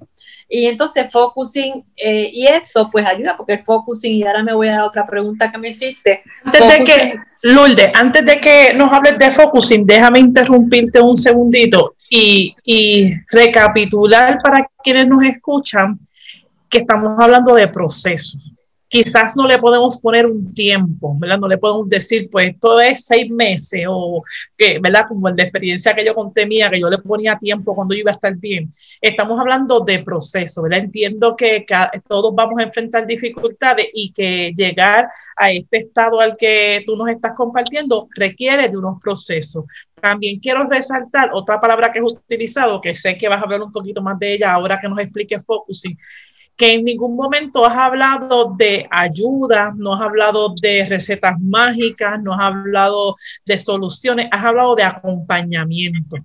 Y 0.49 0.65
entonces 0.65 1.09
focusing 1.11 1.85
eh, 1.95 2.29
y 2.33 2.47
esto 2.47 2.89
pues 2.91 3.05
ayuda 3.05 3.37
porque 3.37 3.53
el 3.53 3.63
focusing, 3.63 4.15
y 4.15 4.23
ahora 4.23 4.43
me 4.43 4.53
voy 4.53 4.67
a 4.67 4.77
dar 4.77 4.81
otra 4.81 5.05
pregunta 5.05 5.51
que 5.51 5.57
me 5.59 5.69
hiciste. 5.69 6.21
Antes 6.43 6.67
de 6.67 6.83
que, 6.83 7.19
Lourdes, 7.43 7.91
antes 7.93 8.25
de 8.25 8.41
que 8.41 8.73
nos 8.73 8.91
hables 8.91 9.19
de 9.19 9.29
focusing, 9.29 9.85
déjame 9.85 10.19
interrumpirte 10.19 10.99
un 10.99 11.15
segundito 11.15 11.95
y, 12.09 12.55
y 12.65 13.13
recapitular 13.31 14.39
para 14.41 14.67
quienes 14.83 15.07
nos 15.07 15.23
escuchan 15.23 15.99
que 16.67 16.79
estamos 16.79 17.19
hablando 17.19 17.53
de 17.53 17.67
procesos 17.67 18.58
quizás 18.89 19.37
no 19.37 19.47
le 19.47 19.59
podemos 19.59 19.97
poner 19.99 20.25
un 20.25 20.53
tiempo, 20.53 21.15
¿verdad? 21.17 21.39
No 21.39 21.47
le 21.47 21.57
podemos 21.57 21.87
decir, 21.87 22.27
pues, 22.31 22.59
todo 22.59 22.81
es 22.81 23.05
seis 23.05 23.31
meses 23.31 23.85
o 23.87 24.23
que, 24.57 24.79
¿verdad? 24.79 25.05
Como 25.07 25.29
en 25.29 25.37
la 25.37 25.43
experiencia 25.43 25.93
que 25.93 26.03
yo 26.03 26.15
conté 26.15 26.47
mía, 26.47 26.69
que 26.69 26.79
yo 26.79 26.89
le 26.89 26.97
ponía 26.97 27.37
tiempo 27.37 27.75
cuando 27.75 27.93
yo 27.93 28.01
iba 28.01 28.11
a 28.11 28.15
estar 28.15 28.35
bien. 28.35 28.69
Estamos 28.99 29.39
hablando 29.39 29.81
de 29.81 29.99
proceso, 29.99 30.63
¿verdad? 30.63 30.79
Entiendo 30.79 31.35
que, 31.35 31.65
todos 32.07 32.33
vamos 32.35 32.59
a 32.59 32.63
enfrentar 32.63 33.05
dificultades 33.05 33.87
y 33.93 34.11
que 34.11 34.51
llegar 34.55 35.07
a 35.37 35.51
este 35.51 35.77
estado 35.77 36.19
al 36.19 36.35
que 36.35 36.83
tú 36.85 36.95
nos 36.95 37.09
estás 37.09 37.33
compartiendo 37.35 38.07
requiere 38.15 38.67
de 38.67 38.77
unos 38.77 38.99
procesos. 38.99 39.65
También 40.01 40.39
quiero 40.39 40.67
resaltar 40.67 41.29
otra 41.33 41.59
palabra 41.61 41.91
que 41.91 41.99
he 41.99 42.01
utilizado, 42.01 42.81
que 42.81 42.95
sé 42.95 43.17
que 43.17 43.27
vas 43.27 43.39
a 43.39 43.43
hablar 43.43 43.61
un 43.61 43.71
poquito 43.71 44.01
más 44.01 44.17
de 44.17 44.33
ella 44.33 44.53
ahora 44.53 44.79
que 44.79 44.87
nos 44.87 44.99
explique 44.99 45.39
focusing, 45.39 45.97
que 46.59 46.73
en 46.73 46.83
ningún 46.83 47.15
momento 47.15 47.65
has 47.65 47.77
hablado 47.77 48.53
de 48.57 48.85
ayuda, 48.91 49.73
no 49.77 49.93
has 49.93 50.01
hablado 50.01 50.53
de 50.61 50.85
recetas 50.89 51.39
mágicas, 51.39 52.21
no 52.21 52.33
has 52.33 52.41
hablado 52.41 53.15
de 53.45 53.57
soluciones, 53.57 54.27
has 54.29 54.43
hablado 54.43 54.75
de 54.75 54.83
acompañamiento. 54.83 56.17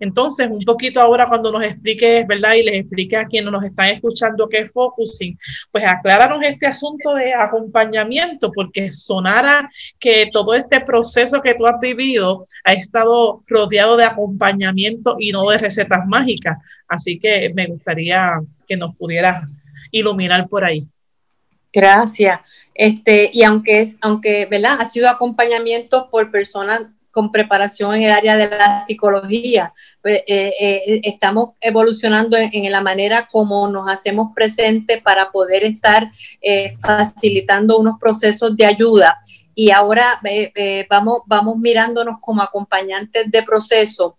Entonces, 0.00 0.48
un 0.50 0.64
poquito 0.64 1.00
ahora 1.00 1.28
cuando 1.28 1.52
nos 1.52 1.62
expliques, 1.62 2.26
¿verdad? 2.26 2.54
Y 2.54 2.64
les 2.64 2.74
explique 2.80 3.16
a 3.16 3.26
quienes 3.26 3.52
nos 3.52 3.62
están 3.62 3.90
escuchando 3.90 4.48
qué 4.48 4.62
es 4.62 4.72
focusing, 4.72 5.38
pues 5.70 5.84
acláranos 5.84 6.42
este 6.42 6.66
asunto 6.66 7.14
de 7.14 7.32
acompañamiento, 7.32 8.50
porque 8.50 8.90
sonara 8.90 9.70
que 10.00 10.28
todo 10.32 10.54
este 10.54 10.80
proceso 10.80 11.40
que 11.40 11.54
tú 11.54 11.64
has 11.64 11.78
vivido 11.78 12.48
ha 12.64 12.72
estado 12.72 13.44
rodeado 13.46 13.96
de 13.96 14.02
acompañamiento 14.02 15.14
y 15.20 15.30
no 15.30 15.48
de 15.48 15.58
recetas 15.58 16.04
mágicas. 16.08 16.58
Así 16.88 17.20
que 17.20 17.52
me 17.54 17.66
gustaría 17.66 18.40
que 18.66 18.76
nos 18.76 18.96
pudieras 18.96 19.44
iluminar 19.98 20.48
por 20.48 20.64
ahí. 20.64 20.88
Gracias. 21.72 22.40
Este, 22.74 23.30
y 23.32 23.42
aunque 23.42 23.80
es, 23.80 23.96
aunque, 24.00 24.46
¿verdad? 24.46 24.78
Ha 24.80 24.86
sido 24.86 25.08
acompañamiento 25.08 26.08
por 26.10 26.30
personas 26.30 26.82
con 27.16 27.32
preparación 27.32 27.94
en 27.94 28.02
el 28.02 28.10
área 28.10 28.36
de 28.36 28.46
la 28.46 28.84
psicología. 28.86 29.72
Pues, 30.02 30.18
eh, 30.26 30.52
eh, 30.60 31.00
estamos 31.02 31.50
evolucionando 31.62 32.36
en, 32.36 32.70
la 32.70 32.82
manera 32.82 33.26
como 33.30 33.68
nos 33.68 33.90
hacemos 33.90 34.32
presentes 34.34 35.00
para 35.00 35.30
poder 35.30 35.64
estar 35.64 36.12
eh, 36.42 36.66
facilitando 36.78 37.78
unos 37.78 37.98
procesos 37.98 38.54
de 38.54 38.66
ayuda. 38.66 39.18
Y 39.54 39.70
ahora 39.70 40.20
vamos, 40.90 41.20
vamos 41.24 41.56
mirándonos 41.56 42.16
como 42.20 42.42
acompañantes 42.42 43.30
de 43.30 43.42
proceso. 43.42 44.18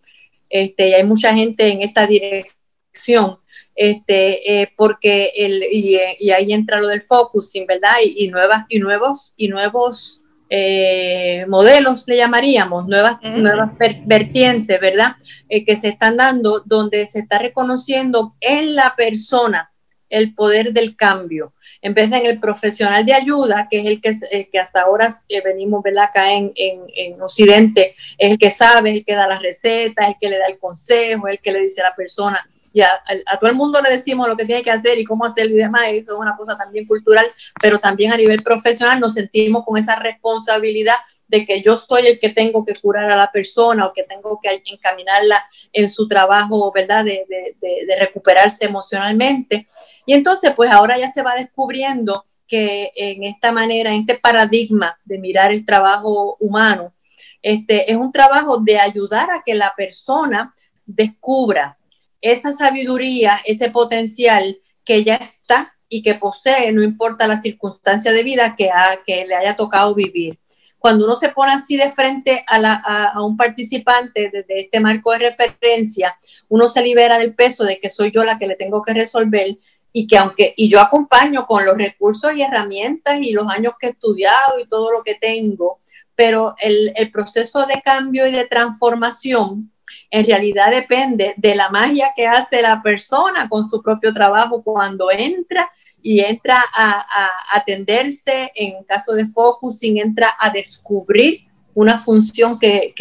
Este, 0.49 0.89
y 0.89 0.93
hay 0.95 1.03
mucha 1.03 1.31
gente 1.35 1.67
en 1.67 1.83
esta 1.83 2.07
dirección 2.07 3.37
este, 3.77 4.61
eh, 4.61 4.73
porque 4.75 5.31
el, 5.35 5.63
y, 5.71 5.97
ahí 6.31 6.51
entra 6.51 6.81
lo 6.81 6.87
del 6.87 7.03
focusing, 7.03 7.67
¿verdad? 7.67 7.93
Y, 8.03 8.27
nuevas, 8.27 8.65
y, 8.69 8.79
nuevos, 8.79 9.33
y 9.37 9.47
nuevos 9.49 10.23
eh, 10.49 11.45
modelos, 11.47 12.05
le 12.07 12.17
llamaríamos, 12.17 12.87
nuevas, 12.87 13.21
nuevas 13.21 13.73
vertientes, 14.03 14.81
¿verdad? 14.81 15.15
Eh, 15.47 15.63
que 15.63 15.75
se 15.75 15.89
están 15.89 16.17
dando 16.17 16.61
donde 16.65 17.05
se 17.05 17.19
está 17.19 17.37
reconociendo 17.37 18.35
en 18.41 18.73
la 18.73 18.95
persona 18.97 19.71
el 20.09 20.33
poder 20.33 20.73
del 20.73 20.95
cambio, 20.95 21.53
en 21.83 21.93
vez 21.93 22.09
de 22.09 22.17
en 22.17 22.25
el 22.25 22.39
profesional 22.39 23.05
de 23.05 23.13
ayuda, 23.13 23.67
que 23.69 23.81
es 23.81 23.85
el 23.85 24.01
que, 24.01 24.49
que 24.51 24.57
hasta 24.57 24.81
ahora 24.81 25.13
venimos, 25.43 25.83
¿verdad? 25.83 26.05
Acá 26.05 26.33
en, 26.33 26.51
en, 26.55 26.81
en, 26.95 27.21
Occidente, 27.21 27.93
es 28.17 28.31
el 28.31 28.39
que 28.39 28.49
sabe, 28.49 28.89
el 28.89 29.05
que 29.05 29.13
da 29.13 29.27
las 29.27 29.43
recetas, 29.43 30.07
el 30.07 30.15
que 30.19 30.29
le 30.29 30.39
da 30.39 30.47
el 30.47 30.57
consejo, 30.57 31.27
el 31.27 31.39
que 31.39 31.51
le 31.51 31.61
dice 31.61 31.81
a 31.81 31.89
la 31.89 31.95
persona, 31.95 32.43
a, 32.81 33.01
todo 33.39 33.49
el 33.49 33.55
mundo 33.55 33.81
le 33.81 33.89
decimos 33.89 34.27
lo 34.27 34.35
que 34.35 34.45
tiene 34.45 34.63
que 34.63 34.71
hacer 34.71 34.97
y 34.99 35.05
cómo 35.05 35.25
hacerlo 35.25 35.55
y 35.55 35.59
demás, 35.59 35.83
eso 35.87 36.13
es 36.13 36.19
una 36.19 36.35
cosa 36.35 36.57
también 36.57 36.85
cultural, 36.85 37.25
pero 37.61 37.79
también 37.79 38.11
a 38.11 38.17
nivel 38.17 38.41
profesional 38.43 38.99
nos 38.99 39.13
sentimos 39.13 39.63
con 39.65 39.77
esa 39.77 39.95
responsabilidad 39.95 40.95
de 41.27 41.45
que 41.45 41.61
yo 41.61 41.75
soy 41.75 42.07
el 42.07 42.19
que 42.19 42.29
tengo 42.29 42.65
que 42.65 42.73
curar 42.75 43.11
a 43.11 43.17
la 43.17 43.31
persona 43.31 43.85
o 43.85 43.93
que 43.93 44.03
tengo 44.03 44.39
que 44.41 44.61
encaminarla 44.65 45.43
en 45.73 45.89
su 45.89 46.07
trabajo, 46.07 46.71
¿verdad? 46.73 47.03
De, 47.03 47.25
de, 47.27 47.99
recuperarse 47.99 48.65
emocionalmente. 48.65 49.67
Y 50.05 50.13
entonces, 50.13 50.53
pues 50.55 50.71
ahora 50.71 50.97
ya 50.97 51.09
se 51.09 51.21
va 51.21 51.35
descubriendo 51.35 52.25
que 52.47 52.91
en 52.95 53.23
esta 53.23 53.51
manera, 53.51 53.91
en 53.91 54.01
este 54.01 54.17
paradigma 54.17 54.97
de 55.03 55.17
mirar 55.17 55.51
el 55.51 55.65
trabajo 55.65 56.37
humano, 56.39 56.93
este, 57.41 57.91
es 57.91 57.97
un 57.97 58.11
trabajo 58.11 58.59
de 58.59 58.79
ayudar 58.79 59.29
a 59.31 59.43
que 59.45 59.53
la 59.53 59.73
persona 59.75 60.55
descubra 60.85 61.77
esa 62.21 62.51
sabiduría, 62.53 63.39
ese 63.45 63.69
potencial 63.69 64.59
que 64.83 65.03
ya 65.03 65.15
está 65.15 65.73
y 65.89 66.01
que 66.01 66.15
posee, 66.15 66.71
no 66.71 66.83
importa 66.83 67.27
la 67.27 67.37
circunstancia 67.37 68.11
de 68.11 68.23
vida 68.23 68.55
que, 68.55 68.69
que 69.05 69.25
le 69.25 69.35
haya 69.35 69.55
tocado 69.55 69.93
vivir. 69.95 70.39
Cuando 70.79 71.05
uno 71.05 71.15
se 71.15 71.29
pone 71.29 71.53
así 71.53 71.75
de 71.75 71.89
frente 71.89 72.45
a, 72.47 73.21
un 73.23 73.35
participante 73.35 74.29
desde 74.31 74.59
este 74.59 74.79
marco 74.79 75.11
de 75.11 75.19
referencia, 75.19 76.17
uno 76.49 76.67
se 76.67 76.81
libera 76.81 77.17
del 77.17 77.35
peso 77.35 77.63
de 77.63 77.79
que 77.79 77.89
soy 77.89 78.11
yo 78.11 78.23
la 78.23 78.37
que 78.37 78.47
le 78.47 78.55
tengo 78.55 78.83
que 78.83 78.93
resolver 78.93 79.57
y 79.91 80.07
que 80.07 80.17
aunque, 80.17 80.53
y 80.55 80.69
yo 80.69 80.79
acompaño 80.79 81.47
con 81.47 81.65
los 81.65 81.77
recursos 81.77 82.35
y 82.35 82.41
herramientas 82.41 83.19
y 83.21 83.31
los 83.31 83.49
años 83.49 83.73
que 83.79 83.87
he 83.87 83.89
estudiado 83.91 84.59
y 84.59 84.67
todo 84.67 84.91
lo 84.91 85.03
que 85.03 85.15
tengo, 85.15 85.79
pero 86.15 86.55
el 86.59 87.11
proceso 87.11 87.65
de 87.65 87.81
cambio 87.81 88.27
y 88.27 88.31
de 88.31 88.45
transformación 88.45 89.71
en 90.09 90.25
realidad 90.25 90.71
depende 90.71 91.33
de 91.37 91.55
la 91.55 91.69
magia 91.69 92.13
que 92.15 92.27
hace 92.27 92.61
la 92.61 92.81
persona 92.81 93.49
con 93.49 93.65
su 93.65 93.81
propio 93.81 94.13
trabajo 94.13 94.61
cuando 94.63 95.11
entra 95.11 95.69
y 96.01 96.21
entra 96.21 96.57
a, 96.73 97.29
atenderse, 97.53 98.51
en 98.55 98.83
caso 98.85 99.13
de 99.13 99.25
focusing, 99.27 99.97
entra 99.97 100.29
a 100.39 100.49
descubrir 100.49 101.41
una 101.73 101.99
función 101.99 102.57
que, 102.59 102.93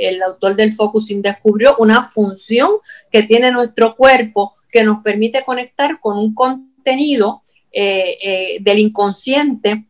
el 0.00 0.22
autor 0.22 0.56
del 0.56 0.74
focusing 0.74 1.20
descubrió, 1.20 1.76
una 1.78 2.06
función 2.06 2.70
que 3.10 3.24
tiene 3.24 3.52
nuestro 3.52 3.94
cuerpo 3.94 4.54
que 4.70 4.84
nos 4.84 5.02
permite 5.02 5.44
conectar 5.44 6.00
con 6.00 6.16
un 6.16 6.34
contenido 6.34 7.42
eh, 7.70 8.16
eh, 8.22 8.56
del 8.60 8.78
inconsciente 8.78 9.84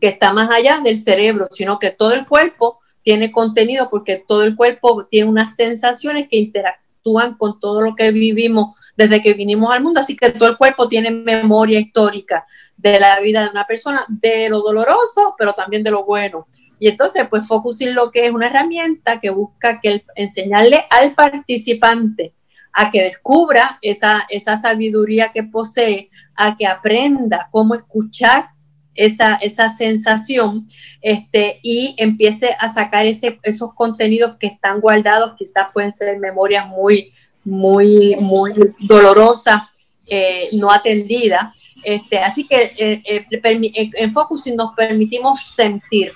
que 0.00 0.08
está 0.08 0.32
más 0.32 0.50
allá 0.50 0.80
del 0.80 0.98
cerebro, 0.98 1.48
sino 1.52 1.78
que 1.78 1.90
todo 1.90 2.12
el 2.14 2.26
cuerpo 2.26 2.80
tiene 3.02 3.32
contenido 3.32 3.88
porque 3.90 4.24
todo 4.26 4.42
el 4.42 4.56
cuerpo 4.56 5.06
tiene 5.06 5.28
unas 5.28 5.56
sensaciones 5.56 6.28
que 6.28 6.36
interactúan 6.36 7.36
con 7.36 7.58
todo 7.60 7.80
lo 7.80 7.94
que 7.94 8.10
vivimos 8.12 8.76
desde 8.96 9.22
que 9.22 9.34
vinimos 9.34 9.74
al 9.74 9.82
mundo, 9.82 10.00
así 10.00 10.16
que 10.16 10.30
todo 10.30 10.48
el 10.48 10.56
cuerpo 10.56 10.88
tiene 10.88 11.10
memoria 11.10 11.80
histórica 11.80 12.46
de 12.76 13.00
la 13.00 13.18
vida 13.20 13.42
de 13.42 13.50
una 13.50 13.66
persona, 13.66 14.04
de 14.08 14.48
lo 14.48 14.60
doloroso, 14.60 15.34
pero 15.38 15.54
también 15.54 15.82
de 15.82 15.90
lo 15.90 16.04
bueno. 16.04 16.46
Y 16.78 16.88
entonces, 16.88 17.26
pues 17.28 17.46
Focusing 17.46 17.94
lo 17.94 18.10
que 18.10 18.26
es 18.26 18.32
una 18.32 18.48
herramienta 18.48 19.20
que 19.20 19.30
busca 19.30 19.80
que 19.80 20.04
enseñarle 20.16 20.84
al 20.90 21.14
participante 21.14 22.32
a 22.72 22.90
que 22.90 23.02
descubra 23.02 23.78
esa, 23.82 24.26
esa 24.28 24.56
sabiduría 24.56 25.28
que 25.28 25.42
posee, 25.42 26.10
a 26.34 26.56
que 26.56 26.66
aprenda 26.66 27.48
cómo 27.50 27.74
escuchar 27.74 28.46
esa, 28.94 29.36
esa 29.36 29.68
sensación 29.70 30.68
este, 31.00 31.58
y 31.62 31.94
empiece 31.98 32.54
a 32.58 32.72
sacar 32.72 33.06
ese, 33.06 33.38
esos 33.42 33.74
contenidos 33.74 34.36
que 34.38 34.46
están 34.46 34.80
guardados, 34.80 35.34
quizás 35.36 35.68
pueden 35.72 35.90
ser 35.90 36.18
memorias 36.18 36.68
muy, 36.68 37.12
muy, 37.44 38.16
muy 38.16 38.52
dolorosas, 38.78 39.62
eh, 40.08 40.48
no 40.52 40.70
atendidas. 40.70 41.54
Este, 41.82 42.18
así 42.18 42.46
que 42.46 42.72
eh, 42.76 43.02
eh, 43.04 43.90
en 43.94 44.10
Focusing 44.12 44.54
nos 44.54 44.74
permitimos 44.74 45.42
sentir, 45.42 46.12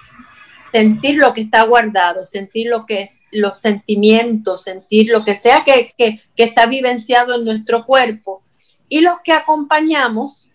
sentir 0.70 1.16
lo 1.16 1.34
que 1.34 1.40
está 1.40 1.64
guardado, 1.64 2.24
sentir 2.24 2.68
lo 2.68 2.86
que 2.86 3.02
es 3.02 3.22
los 3.32 3.58
sentimientos, 3.58 4.62
sentir 4.62 5.10
lo 5.10 5.20
que 5.20 5.34
sea 5.34 5.64
que, 5.64 5.92
que, 5.98 6.20
que 6.36 6.44
está 6.44 6.66
vivenciado 6.66 7.34
en 7.34 7.44
nuestro 7.44 7.84
cuerpo. 7.84 8.42
Y 8.88 9.00
los 9.00 9.16
que 9.24 9.32
acompañamos 9.32 10.50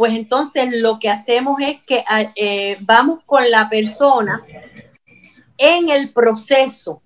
pues 0.00 0.14
entonces 0.14 0.70
lo 0.72 0.98
que 0.98 1.10
hacemos 1.10 1.58
es 1.60 1.76
que 1.82 2.02
ah, 2.08 2.32
eh, 2.34 2.78
vamos 2.80 3.22
con 3.26 3.50
la 3.50 3.68
persona 3.68 4.40
en 5.58 5.90
el 5.90 6.10
proceso 6.10 7.02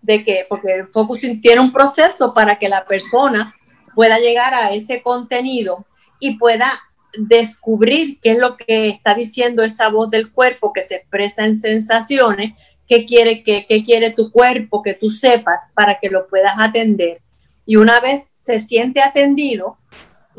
de 0.00 0.24
que, 0.24 0.46
porque 0.48 0.72
el 0.72 0.86
focusing 0.88 1.42
tiene 1.42 1.60
un 1.60 1.70
proceso 1.70 2.32
para 2.32 2.58
que 2.58 2.70
la 2.70 2.86
persona 2.86 3.54
pueda 3.94 4.18
llegar 4.18 4.54
a 4.54 4.72
ese 4.72 5.02
contenido 5.02 5.84
y 6.18 6.38
pueda 6.38 6.80
descubrir 7.12 8.18
qué 8.22 8.30
es 8.30 8.38
lo 8.38 8.56
que 8.56 8.88
está 8.88 9.12
diciendo 9.12 9.62
esa 9.62 9.90
voz 9.90 10.08
del 10.08 10.32
cuerpo 10.32 10.72
que 10.72 10.82
se 10.82 10.94
expresa 10.94 11.44
en 11.44 11.56
sensaciones, 11.56 12.54
qué 12.88 13.04
quiere, 13.04 13.42
qué, 13.42 13.66
qué 13.68 13.84
quiere 13.84 14.12
tu 14.12 14.32
cuerpo, 14.32 14.82
que 14.82 14.94
tú 14.94 15.10
sepas 15.10 15.60
para 15.74 15.98
que 15.98 16.08
lo 16.08 16.26
puedas 16.26 16.54
atender. 16.58 17.20
Y 17.66 17.76
una 17.76 18.00
vez 18.00 18.30
se 18.32 18.60
siente 18.60 19.02
atendido, 19.02 19.76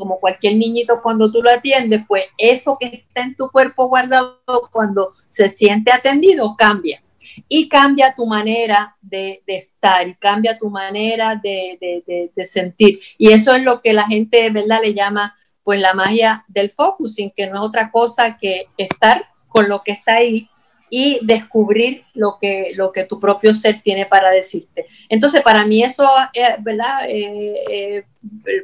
como 0.02 0.18
cualquier 0.18 0.56
niñito 0.56 1.00
cuando 1.00 1.30
tú 1.30 1.40
lo 1.40 1.48
atiendes, 1.48 2.02
pues 2.08 2.24
eso 2.36 2.76
que 2.80 2.86
está 2.86 3.20
en 3.22 3.36
tu 3.36 3.48
cuerpo 3.52 3.86
guardado 3.86 4.42
cuando 4.72 5.12
se 5.28 5.48
siente 5.48 5.92
atendido 5.92 6.56
cambia. 6.58 7.00
Y 7.48 7.68
cambia 7.68 8.16
tu 8.16 8.26
manera 8.26 8.96
de, 9.00 9.44
estar, 9.46 10.08
y 10.08 10.16
cambia 10.16 10.58
tu 10.58 10.70
manera 10.70 11.36
de, 11.36 12.32
sentir. 12.44 12.98
Y 13.16 13.28
eso 13.28 13.54
es 13.54 13.62
lo 13.62 13.80
que 13.80 13.92
la 13.92 14.08
gente, 14.08 14.50
¿verdad?, 14.50 14.80
le 14.82 14.92
llama 14.92 15.36
pues 15.62 15.80
la 15.80 15.94
magia 15.94 16.44
del 16.48 16.68
focusing, 16.68 17.30
que 17.30 17.46
no 17.46 17.54
es 17.54 17.60
otra 17.60 17.92
cosa 17.92 18.36
que 18.38 18.66
estar 18.76 19.24
con 19.46 19.68
lo 19.68 19.84
que 19.84 19.92
está 19.92 20.16
ahí 20.16 20.48
y 20.94 21.20
descubrir 21.22 22.04
lo 22.12 22.36
que, 22.38 22.72
lo 22.74 22.92
que 22.92 23.04
tu 23.04 23.18
propio 23.18 23.54
ser 23.54 23.80
tiene 23.80 24.04
para 24.04 24.30
decirte. 24.30 24.84
Entonces, 25.08 25.40
para 25.40 25.64
mí 25.64 25.82
eso, 25.82 26.06
eh, 26.34 26.56
¿verdad? 26.58 27.08
Eh, 27.08 27.54
eh, 27.70 28.04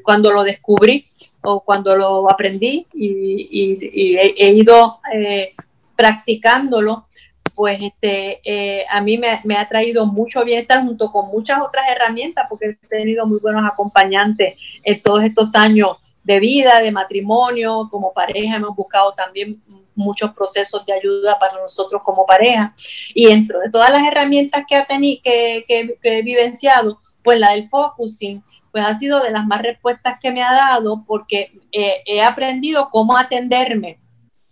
cuando 0.03 0.31
lo 0.31 0.45
descubrí, 0.45 1.07
o 1.43 1.61
cuando 1.61 1.97
lo 1.97 2.31
aprendí 2.31 2.87
y, 2.93 4.17
he, 4.17 4.51
ido 4.53 5.01
eh, 5.13 5.55
practicándolo, 5.97 7.07
pues 7.55 7.79
este, 7.83 8.41
eh, 8.45 8.85
a 8.89 9.01
mí 9.01 9.19
me, 9.19 9.57
ha 9.57 9.69
traído 9.69 10.07
mucho 10.07 10.45
bienestar 10.45 10.83
junto 10.85 11.11
con 11.11 11.29
muchas 11.29 11.61
otras 11.61 11.87
herramientas, 11.91 12.47
porque 12.49 12.79
he 12.81 12.87
tenido 12.87 13.27
muy 13.27 13.41
buenos 13.41 13.65
acompañantes 13.67 14.57
en 14.85 15.03
todos 15.03 15.25
estos 15.25 15.55
años 15.55 15.97
de 16.23 16.41
vida, 16.41 16.81
de 16.81 16.93
matrimonio, 16.93 17.89
como 17.91 18.13
pareja, 18.13 18.57
hemos 18.57 18.77
buscado 18.77 19.13
también 19.13 19.61
muchos 19.95 20.31
procesos 20.33 20.87
de 20.87 20.93
ayuda 20.93 21.39
para 21.39 21.55
nosotros 21.55 22.03
como 22.05 22.27
pareja. 22.27 22.75
Y 23.15 23.27
dentro 23.27 23.59
de 23.59 23.71
todas 23.71 23.91
las 23.91 24.07
herramientas 24.07 24.65
que, 24.69 24.77
ha 24.77 24.85
tenido, 24.85 25.21
que, 25.25 25.65
que, 25.67 25.99
que 26.01 26.19
he 26.19 26.23
vivenciado, 26.23 27.01
pues 27.23 27.41
la 27.41 27.55
del 27.55 27.69
focusing 27.69 28.43
pues 28.73 28.85
ha 28.85 28.99
sido 28.99 29.21
de 29.21 29.31
las 29.31 29.47
más 29.47 29.63
respuestas 29.63 30.19
que 30.21 30.33
me 30.33 30.43
ha 30.43 30.53
dado 30.53 31.05
porque 31.07 31.53
eh, 31.73 32.03
he 32.07 32.23
aprendido 32.23 32.89
cómo 32.91 33.17
atenderme 33.17 33.99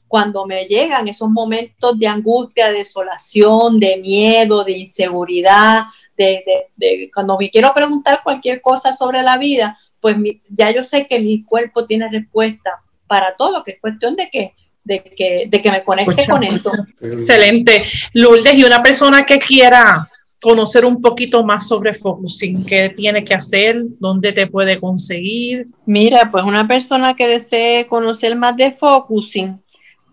cuando 0.08 0.46
me 0.46 0.64
llegan 0.64 1.08
esos 1.08 1.28
momentos 1.28 1.98
de 1.98 2.06
angustia, 2.06 2.68
de 2.68 2.78
desolación, 2.78 3.80
de 3.80 3.96
miedo, 3.98 4.64
de 4.64 4.78
inseguridad, 4.78 5.84
de, 6.16 7.10
cuando 7.12 7.36
me 7.38 7.50
quiero 7.50 7.72
preguntar 7.74 8.20
cualquier 8.22 8.60
cosa 8.62 8.92
sobre 8.92 9.22
la 9.22 9.36
vida, 9.36 9.76
pues 10.00 10.16
ya 10.48 10.70
yo 10.70 10.82
sé 10.84 11.06
que 11.06 11.20
mi 11.20 11.44
cuerpo 11.44 11.86
tiene 11.86 12.08
respuesta 12.08 12.82
para 13.06 13.36
todo, 13.36 13.62
que 13.64 13.72
es 13.72 13.80
cuestión 13.80 14.16
de 14.16 14.30
que, 14.30 14.54
de 14.84 15.02
que, 15.02 15.46
de 15.48 15.60
que 15.60 15.70
me 15.70 15.84
conecte 15.84 16.26
con 16.26 16.42
esto. 16.42 16.72
Excelente. 17.00 17.84
Lourdes, 18.12 18.54
y 18.54 18.64
una 18.64 18.82
persona 18.82 19.26
que 19.26 19.38
quiera 19.38 20.08
conocer 20.40 20.84
un 20.84 21.00
poquito 21.00 21.44
más 21.44 21.66
sobre 21.66 21.94
focusing, 21.94 22.64
qué 22.64 22.90
tiene 22.90 23.24
que 23.24 23.34
hacer, 23.34 23.76
dónde 23.98 24.32
te 24.32 24.46
puede 24.46 24.78
conseguir. 24.78 25.66
Mira, 25.86 26.30
pues 26.30 26.44
una 26.44 26.66
persona 26.68 27.14
que 27.14 27.26
desee 27.26 27.86
conocer 27.86 28.36
más 28.36 28.56
de 28.56 28.72
focusing, 28.72 29.60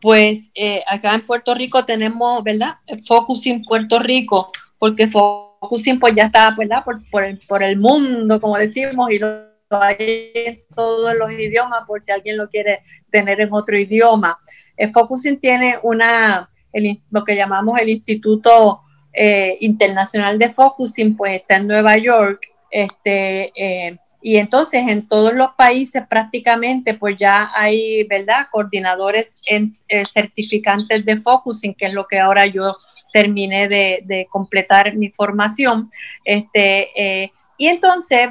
pues 0.02 0.52
eh, 0.56 0.84
acá 0.88 1.14
en 1.14 1.22
Puerto 1.22 1.54
Rico 1.54 1.84
tenemos, 1.84 2.44
¿verdad? 2.44 2.76
Focusing 3.08 3.64
Puerto 3.64 4.00
Rico, 4.00 4.52
porque 4.80 5.08
focusing 5.08 6.00
pues 6.00 6.16
ya 6.16 6.24
está, 6.24 6.54
¿verdad? 6.58 6.84
Por, 6.84 7.08
por, 7.10 7.24
el, 7.24 7.40
por 7.48 7.64
el 7.64 7.78
mundo, 7.78 8.40
como 8.40 8.58
decimos, 8.58 9.12
y 9.12 9.20
lo 9.20 9.54
hay 9.70 10.32
en 10.36 10.64
todos 10.76 11.16
los 11.16 11.32
idiomas, 11.32 11.84
por 11.88 12.04
si 12.04 12.12
alguien 12.12 12.38
lo 12.38 12.48
quiere 12.50 12.84
tener 13.10 13.42
en 13.42 13.52
otro 13.52 13.78
idioma. 13.78 14.38
El 14.78 14.90
focusing 14.90 15.40
tiene 15.40 15.78
una 15.84 16.50
lo 17.12 17.24
que 17.24 17.36
llamamos 17.36 17.80
el 17.80 17.90
Instituto 17.90 18.82
eh, 19.14 19.58
Internacional 19.60 20.40
de 20.40 20.50
Focusing, 20.50 21.16
pues 21.16 21.36
está 21.36 21.58
en 21.58 21.68
Nueva 21.68 21.98
York. 21.98 22.50
Este, 22.72 23.52
eh, 23.56 23.98
y 24.22 24.38
entonces 24.38 24.84
en 24.88 25.08
todos 25.08 25.34
los 25.34 25.50
países 25.56 26.02
prácticamente 26.08 26.96
pues 26.96 27.18
ya 27.18 27.52
hay, 27.54 28.04
¿verdad? 28.06 28.48
Coordinadores 28.52 29.42
en, 29.48 29.78
eh, 29.88 30.06
certificantes 30.12 31.06
de 31.06 31.18
focusing, 31.18 31.76
que 31.76 31.88
es 31.88 31.94
lo 31.94 32.08
que 32.08 32.20
ahora 32.20 32.48
yo 32.48 32.78
terminé 33.14 33.68
de, 33.68 34.28
completar 34.32 34.96
mi 34.96 35.10
formación. 35.10 35.92
Este, 36.26 37.30
y 37.60 37.68
entonces, 37.68 38.30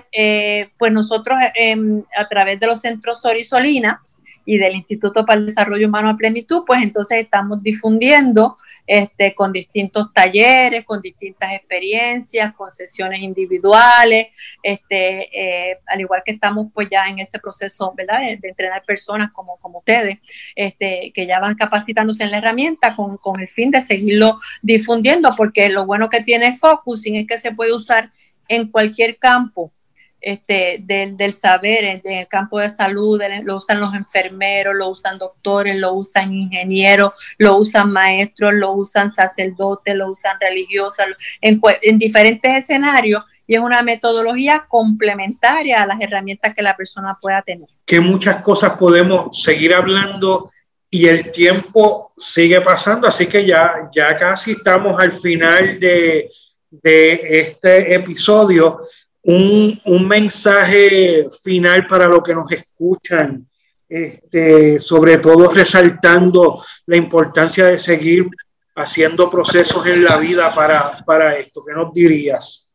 pues 0.76 0.92
nosotros 0.92 1.38
em, 1.54 2.02
a 2.16 2.26
través 2.26 2.58
de 2.58 2.66
los 2.66 2.80
centros 2.80 3.20
Sorisolina 3.20 4.00
y 4.44 4.58
del 4.58 4.74
Instituto 4.74 5.24
para 5.24 5.38
el 5.38 5.46
Desarrollo 5.46 5.86
Humano 5.86 6.10
a 6.10 6.16
Plenitud, 6.16 6.64
pues 6.66 6.82
entonces 6.82 7.18
estamos 7.20 7.62
difundiendo 7.62 8.56
este, 8.86 9.34
con 9.34 9.52
distintos 9.52 10.12
talleres, 10.12 10.84
con 10.84 11.00
distintas 11.00 11.52
experiencias, 11.52 12.54
con 12.54 12.70
sesiones 12.72 13.20
individuales, 13.20 14.28
este, 14.62 15.70
eh, 15.70 15.78
al 15.86 16.00
igual 16.00 16.22
que 16.24 16.32
estamos 16.32 16.66
pues 16.74 16.88
ya 16.90 17.08
en 17.08 17.20
ese 17.20 17.38
proceso, 17.38 17.94
¿verdad? 17.96 18.20
De, 18.20 18.38
entrenar 18.42 18.82
personas 18.84 19.30
como, 19.32 19.56
como 19.58 19.78
ustedes, 19.78 20.18
este, 20.56 21.12
que 21.14 21.26
ya 21.26 21.40
van 21.40 21.54
capacitándose 21.54 22.24
en 22.24 22.32
la 22.32 22.38
herramienta 22.38 22.96
con, 22.96 23.16
con 23.16 23.40
el 23.40 23.48
fin 23.48 23.70
de 23.70 23.82
seguirlo 23.82 24.40
difundiendo, 24.62 25.34
porque 25.36 25.68
lo 25.68 25.86
bueno 25.86 26.08
que 26.08 26.22
tiene 26.22 26.54
Focusing 26.54 27.16
es 27.16 27.26
que 27.26 27.38
se 27.38 27.52
puede 27.52 27.72
usar 27.72 28.10
en 28.48 28.70
cualquier 28.70 29.16
campo 29.18 29.72
este, 30.22 30.78
del, 30.80 31.16
del, 31.16 31.32
saber 31.32 31.84
en, 31.84 32.00
el 32.04 32.28
campo 32.28 32.58
de 32.60 32.70
salud, 32.70 33.20
lo 33.42 33.56
usan 33.56 33.80
los 33.80 33.92
enfermeros, 33.94 34.74
lo 34.74 34.90
usan 34.90 35.18
doctores, 35.18 35.76
lo 35.76 35.94
usan 35.94 36.32
ingenieros, 36.32 37.12
lo 37.38 37.56
usan 37.56 37.90
maestros, 37.90 38.54
lo 38.54 38.72
usan 38.72 39.12
sacerdotes, 39.12 39.94
lo 39.94 40.12
usan 40.12 40.38
religiosas, 40.40 41.08
en, 41.40 41.60
en 41.82 41.98
diferentes 41.98 42.54
escenarios 42.54 43.24
y 43.46 43.54
es 43.54 43.60
una 43.60 43.82
metodología 43.82 44.66
complementaria 44.68 45.82
a 45.82 45.86
las 45.86 46.00
herramientas 46.00 46.54
que 46.54 46.62
la 46.62 46.76
persona 46.76 47.18
pueda 47.20 47.42
tener. 47.42 47.68
Que 47.84 48.00
muchas 48.00 48.40
cosas 48.42 48.78
podemos 48.78 49.42
seguir 49.42 49.74
hablando 49.74 50.50
y 50.88 51.08
el 51.08 51.30
tiempo 51.30 52.12
sigue 52.16 52.60
pasando, 52.60 53.08
así 53.08 53.26
que 53.26 53.44
ya, 53.44 53.90
ya 53.92 54.16
casi 54.18 54.52
estamos 54.52 55.00
al 55.00 55.10
final 55.10 55.80
de, 55.80 56.30
de 56.70 57.40
este 57.40 57.94
episodio 57.94 58.82
un, 59.24 59.80
un 59.84 60.08
mensaje 60.08 61.28
final 61.42 61.86
para 61.86 62.06
los 62.06 62.22
que 62.22 62.34
nos 62.34 62.50
escuchan, 62.50 63.46
este, 63.88 64.80
sobre 64.80 65.18
todo 65.18 65.50
resaltando 65.50 66.64
la 66.86 66.96
importancia 66.96 67.66
de 67.66 67.78
seguir 67.78 68.26
haciendo 68.74 69.30
procesos 69.30 69.86
en 69.86 70.02
la 70.04 70.16
vida 70.18 70.54
para, 70.54 70.90
para 71.04 71.36
esto. 71.36 71.64
¿Qué 71.64 71.74
nos 71.74 71.92
dirías? 71.92 72.70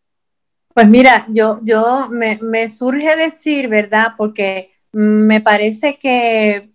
Pues 0.73 0.87
mira, 0.87 1.25
yo, 1.29 1.59
yo 1.63 2.07
me, 2.11 2.37
me 2.41 2.69
surge 2.69 3.15
decir, 3.15 3.67
¿verdad? 3.67 4.13
Porque 4.15 4.71
me 4.91 5.41
parece 5.41 5.97
que 5.97 6.69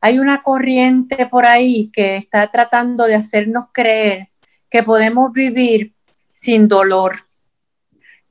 hay 0.00 0.18
una 0.18 0.42
corriente 0.42 1.26
por 1.26 1.46
ahí 1.46 1.90
que 1.92 2.16
está 2.16 2.48
tratando 2.48 3.06
de 3.06 3.14
hacernos 3.14 3.66
creer 3.72 4.28
que 4.68 4.82
podemos 4.82 5.32
vivir 5.32 5.94
sin 6.32 6.68
dolor. 6.68 7.23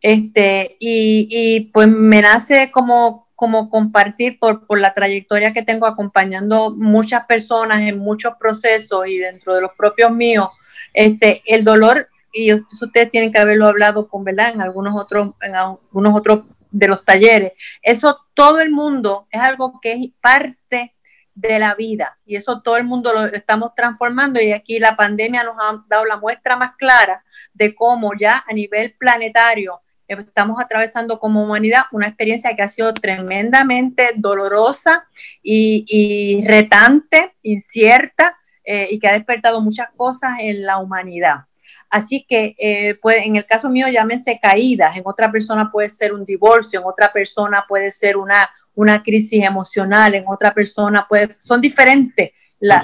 Este, 0.03 0.75
y, 0.81 1.29
y 1.31 1.59
pues 1.71 1.87
me 1.87 2.21
nace 2.21 2.71
como, 2.71 3.29
como 3.35 3.69
compartir 3.69 4.37
por, 4.37 4.67
por, 4.67 4.77
la 4.77 4.93
trayectoria 4.93 5.53
que 5.53 5.63
tengo 5.63 5.87
acompañando 5.87 6.71
muchas 6.75 7.25
personas 7.25 7.79
en 7.87 7.99
muchos 7.99 8.33
procesos 8.37 9.07
y 9.07 9.17
dentro 9.17 9.55
de 9.55 9.61
los 9.61 9.71
propios 9.77 10.11
míos, 10.11 10.49
este, 10.93 11.41
el 11.45 11.63
dolor, 11.63 12.09
y 12.33 12.51
ustedes 12.53 13.11
tienen 13.11 13.31
que 13.31 13.39
haberlo 13.39 13.65
hablado 13.65 14.09
con, 14.09 14.25
¿verdad? 14.25 14.53
En 14.53 14.61
algunos 14.61 14.99
otros, 14.99 15.35
en 15.41 15.55
algunos 15.55 16.13
otros 16.13 16.41
de 16.69 16.87
los 16.89 17.05
talleres. 17.05 17.53
Eso 17.81 18.25
todo 18.33 18.59
el 18.59 18.71
mundo 18.71 19.27
es 19.31 19.39
algo 19.39 19.79
que 19.81 19.93
es 19.93 20.09
parte 20.19 20.93
de 21.33 21.59
la 21.59 21.75
vida 21.75 22.19
y 22.25 22.35
eso 22.35 22.61
todo 22.61 22.77
el 22.77 22.83
mundo 22.83 23.11
lo 23.13 23.25
estamos 23.25 23.73
transformando 23.73 24.39
y 24.41 24.51
aquí 24.51 24.79
la 24.79 24.95
pandemia 24.95 25.43
nos 25.43 25.55
ha 25.59 25.83
dado 25.87 26.05
la 26.05 26.17
muestra 26.17 26.57
más 26.57 26.75
clara 26.75 27.23
de 27.53 27.73
cómo 27.73 28.11
ya 28.19 28.43
a 28.47 28.53
nivel 28.53 28.93
planetario 28.99 29.81
estamos 30.21 30.59
atravesando 30.59 31.19
como 31.19 31.43
humanidad 31.43 31.83
una 31.91 32.07
experiencia 32.07 32.55
que 32.55 32.61
ha 32.61 32.67
sido 32.67 32.93
tremendamente 32.93 34.11
dolorosa 34.15 35.07
y, 35.41 36.43
retante, 36.47 37.35
incierta, 37.41 38.37
eh, 38.63 38.87
y 38.91 38.99
que 38.99 39.07
ha 39.07 39.13
despertado 39.13 39.59
muchas 39.61 39.89
cosas 39.97 40.33
en 40.39 40.63
la 40.65 40.77
humanidad. 40.77 41.45
Así 41.89 42.25
que, 42.27 42.55
eh, 42.57 42.97
en 43.23 43.35
el 43.35 43.45
caso 43.45 43.69
mío, 43.69 43.87
llámense 43.87 44.39
caídas, 44.41 44.97
en 44.97 45.03
otra 45.05 45.31
persona 45.31 45.69
puede 45.71 45.89
ser 45.89 46.13
un 46.13 46.25
divorcio, 46.25 46.79
en 46.79 46.87
otra 46.87 47.11
persona 47.13 47.65
puede 47.67 47.91
ser 47.91 48.17
una, 48.17 48.49
una 48.73 49.03
crisis 49.03 49.43
emocional, 49.43 50.15
en 50.15 50.25
otra 50.27 50.53
persona 50.53 51.05
puede, 51.07 51.35
son 51.39 51.61
diferentes. 51.61 52.31
La, 52.59 52.83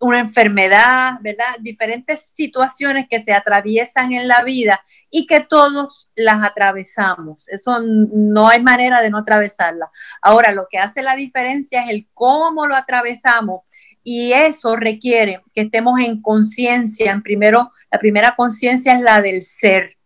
una 0.00 0.18
enfermedad, 0.18 1.18
¿verdad? 1.20 1.56
Diferentes 1.60 2.32
situaciones 2.34 3.06
que 3.08 3.20
se 3.20 3.32
atraviesan 3.32 4.12
en 4.12 4.28
la 4.28 4.42
vida 4.42 4.82
y 5.10 5.26
que 5.26 5.40
todos 5.40 6.10
las 6.14 6.42
atravesamos. 6.42 7.46
Eso 7.48 7.80
no 7.82 8.48
hay 8.48 8.62
manera 8.62 9.02
de 9.02 9.10
no 9.10 9.18
atravesarla. 9.18 9.90
Ahora, 10.22 10.52
lo 10.52 10.66
que 10.70 10.78
hace 10.78 11.02
la 11.02 11.16
diferencia 11.16 11.84
es 11.84 11.90
el 11.90 12.08
cómo 12.14 12.66
lo 12.66 12.74
atravesamos 12.74 13.62
y 14.02 14.32
eso 14.32 14.74
requiere 14.74 15.42
que 15.54 15.62
estemos 15.62 16.00
en 16.00 16.22
conciencia. 16.22 17.12
En 17.12 17.22
primero, 17.22 17.70
la 17.90 17.98
primera 17.98 18.34
conciencia 18.34 18.94
es 18.94 19.02
la 19.02 19.20
del 19.20 19.42
ser. 19.42 19.98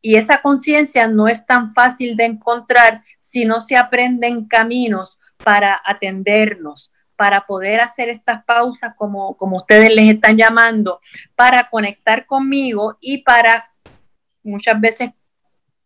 Y 0.00 0.16
esa 0.16 0.42
conciencia 0.42 1.06
no 1.06 1.28
es 1.28 1.46
tan 1.46 1.72
fácil 1.72 2.16
de 2.16 2.24
encontrar 2.24 3.04
si 3.20 3.44
no 3.44 3.60
se 3.60 3.76
aprenden 3.76 4.46
caminos 4.48 5.20
para 5.36 5.80
atendernos 5.84 6.90
para 7.16 7.46
poder 7.46 7.80
hacer 7.80 8.08
estas 8.08 8.44
pausas 8.44 8.94
como, 8.96 9.36
como 9.36 9.58
ustedes 9.58 9.94
les 9.94 10.14
están 10.14 10.36
llamando, 10.36 11.00
para 11.34 11.68
conectar 11.70 12.26
conmigo 12.26 12.96
y 13.00 13.18
para 13.18 13.70
muchas 14.42 14.80
veces 14.80 15.10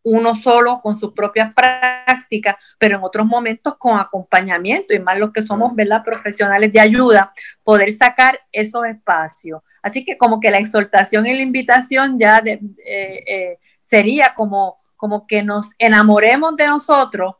uno 0.02 0.34
solo 0.34 0.80
con 0.80 0.96
sus 0.96 1.12
propias 1.12 1.52
prácticas, 1.52 2.56
pero 2.78 2.96
en 2.96 3.04
otros 3.04 3.26
momentos 3.26 3.76
con 3.76 3.98
acompañamiento 3.98 4.94
y 4.94 4.98
más 4.98 5.18
los 5.18 5.32
que 5.32 5.42
somos 5.42 5.74
¿verdad? 5.74 6.02
profesionales 6.04 6.72
de 6.72 6.80
ayuda, 6.80 7.32
poder 7.62 7.92
sacar 7.92 8.40
esos 8.52 8.86
espacios. 8.86 9.60
Así 9.82 10.04
que 10.04 10.16
como 10.16 10.40
que 10.40 10.50
la 10.50 10.58
exhortación 10.58 11.26
y 11.26 11.34
la 11.34 11.42
invitación 11.42 12.18
ya 12.18 12.40
de, 12.40 12.52
eh, 12.84 13.24
eh, 13.26 13.58
sería 13.80 14.34
como, 14.34 14.78
como 14.96 15.26
que 15.26 15.42
nos 15.42 15.72
enamoremos 15.78 16.56
de 16.56 16.66
nosotros 16.66 17.34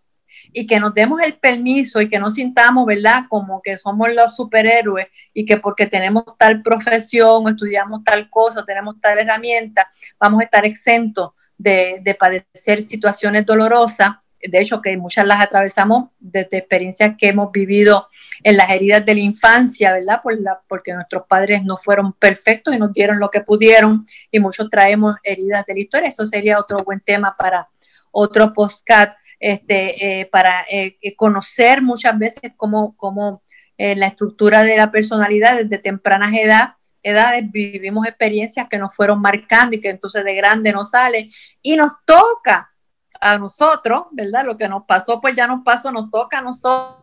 y 0.53 0.67
que 0.67 0.81
nos 0.81 0.95
demos 0.95 1.21
el 1.23 1.35
permiso 1.35 2.01
y 2.01 2.09
que 2.09 2.19
no 2.19 2.31
sintamos, 2.31 2.87
¿verdad? 2.87 3.25
Como 3.29 3.61
que 3.63 3.79
somos 3.79 4.13
los 4.13 4.35
superhéroes 4.35 5.07
y 5.33 5.45
que 5.45 5.59
porque 5.59 5.87
tenemos 5.87 6.25
tal 6.39 6.63
profesión 6.63 7.47
o 7.47 7.49
estudiamos 7.49 8.05
tal 8.05 8.29
cosa, 8.31 8.61
o 8.61 8.65
tenemos 8.65 9.01
tal 9.01 9.19
herramienta, 9.19 9.89
vamos 10.19 10.41
a 10.41 10.45
estar 10.45 10.65
exentos 10.65 11.33
de, 11.57 12.01
de 12.03 12.15
padecer 12.15 12.83
situaciones 12.83 13.45
dolorosas. 13.45 14.17
De 14.41 14.61
hecho, 14.61 14.81
que 14.81 14.97
muchas 14.97 15.27
las 15.27 15.41
atravesamos 15.41 16.11
desde 16.21 16.59
experiencias 16.59 17.17
que 17.19 17.29
hemos 17.29 17.51
vivido 17.51 18.09
en 18.45 18.57
las 18.57 18.71
heridas 18.71 19.05
de 19.05 19.15
la 19.15 19.21
infancia, 19.21 19.93
¿verdad? 19.93 20.21
Por 20.23 20.41
la, 20.41 20.61
porque 20.69 20.95
nuestros 20.95 21.25
padres 21.27 21.65
no 21.65 21.77
fueron 21.77 22.13
perfectos 22.13 22.73
y 22.73 22.79
nos 22.79 22.93
dieron 22.93 23.19
lo 23.19 23.31
que 23.31 23.41
pudieron 23.41 24.07
y 24.31 24.39
muchos 24.39 24.71
traemos 24.71 25.17
heridas 25.25 25.67
de 25.67 25.75
la 25.75 25.81
historia. 25.81 26.09
Eso 26.09 26.27
sería 26.27 26.61
otro 26.61 26.79
buen 26.85 27.01
tema 27.01 27.35
para 27.37 27.69
otro 28.13 28.53
postcat 28.53 29.17
este, 29.41 30.21
eh, 30.21 30.27
para 30.27 30.63
eh, 30.71 30.99
eh, 31.01 31.15
conocer 31.17 31.83
muchas 31.83 32.19
veces 32.19 32.53
cómo, 32.57 32.97
cómo 32.97 33.43
la 33.81 34.09
estructura 34.09 34.65
de 34.65 34.77
la 34.77 34.91
personalidad 34.91 35.57
desde 35.57 35.79
tempranas 35.79 36.35
edad, 36.35 36.75
edades 37.01 37.49
vivimos 37.49 38.09
experiencias 38.09 38.67
que 38.69 38.77
nos 38.77 38.93
fueron 38.93 39.21
marcando 39.21 39.77
y 39.77 39.81
que 39.81 39.91
entonces 39.91 40.25
de 40.25 40.35
grande 40.35 40.73
nos 40.73 40.91
sale 40.91 41.31
y 41.63 41.77
nos 41.77 41.93
toca 42.05 42.73
a 43.21 43.39
nosotros, 43.39 44.07
¿verdad? 44.11 44.45
Lo 44.45 44.57
que 44.57 44.69
nos 44.69 44.85
pasó, 44.85 45.21
pues 45.21 45.37
ya 45.37 45.47
nos 45.47 45.63
pasó, 45.63 45.93
nos 45.93 46.11
toca 46.11 46.39
a 46.39 46.43
nosotros 46.43 46.97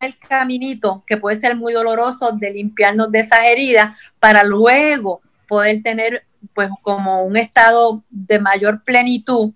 el 0.00 0.18
caminito 0.18 1.02
que 1.06 1.16
puede 1.16 1.38
ser 1.38 1.56
muy 1.56 1.72
doloroso 1.72 2.32
de 2.32 2.50
limpiarnos 2.50 3.10
de 3.10 3.20
esas 3.20 3.44
heridas 3.44 3.98
para 4.20 4.44
luego 4.44 5.22
poder 5.48 5.82
tener 5.82 6.22
pues 6.54 6.68
como 6.82 7.22
un 7.22 7.38
estado 7.38 8.04
de 8.10 8.38
mayor 8.38 8.84
plenitud 8.84 9.54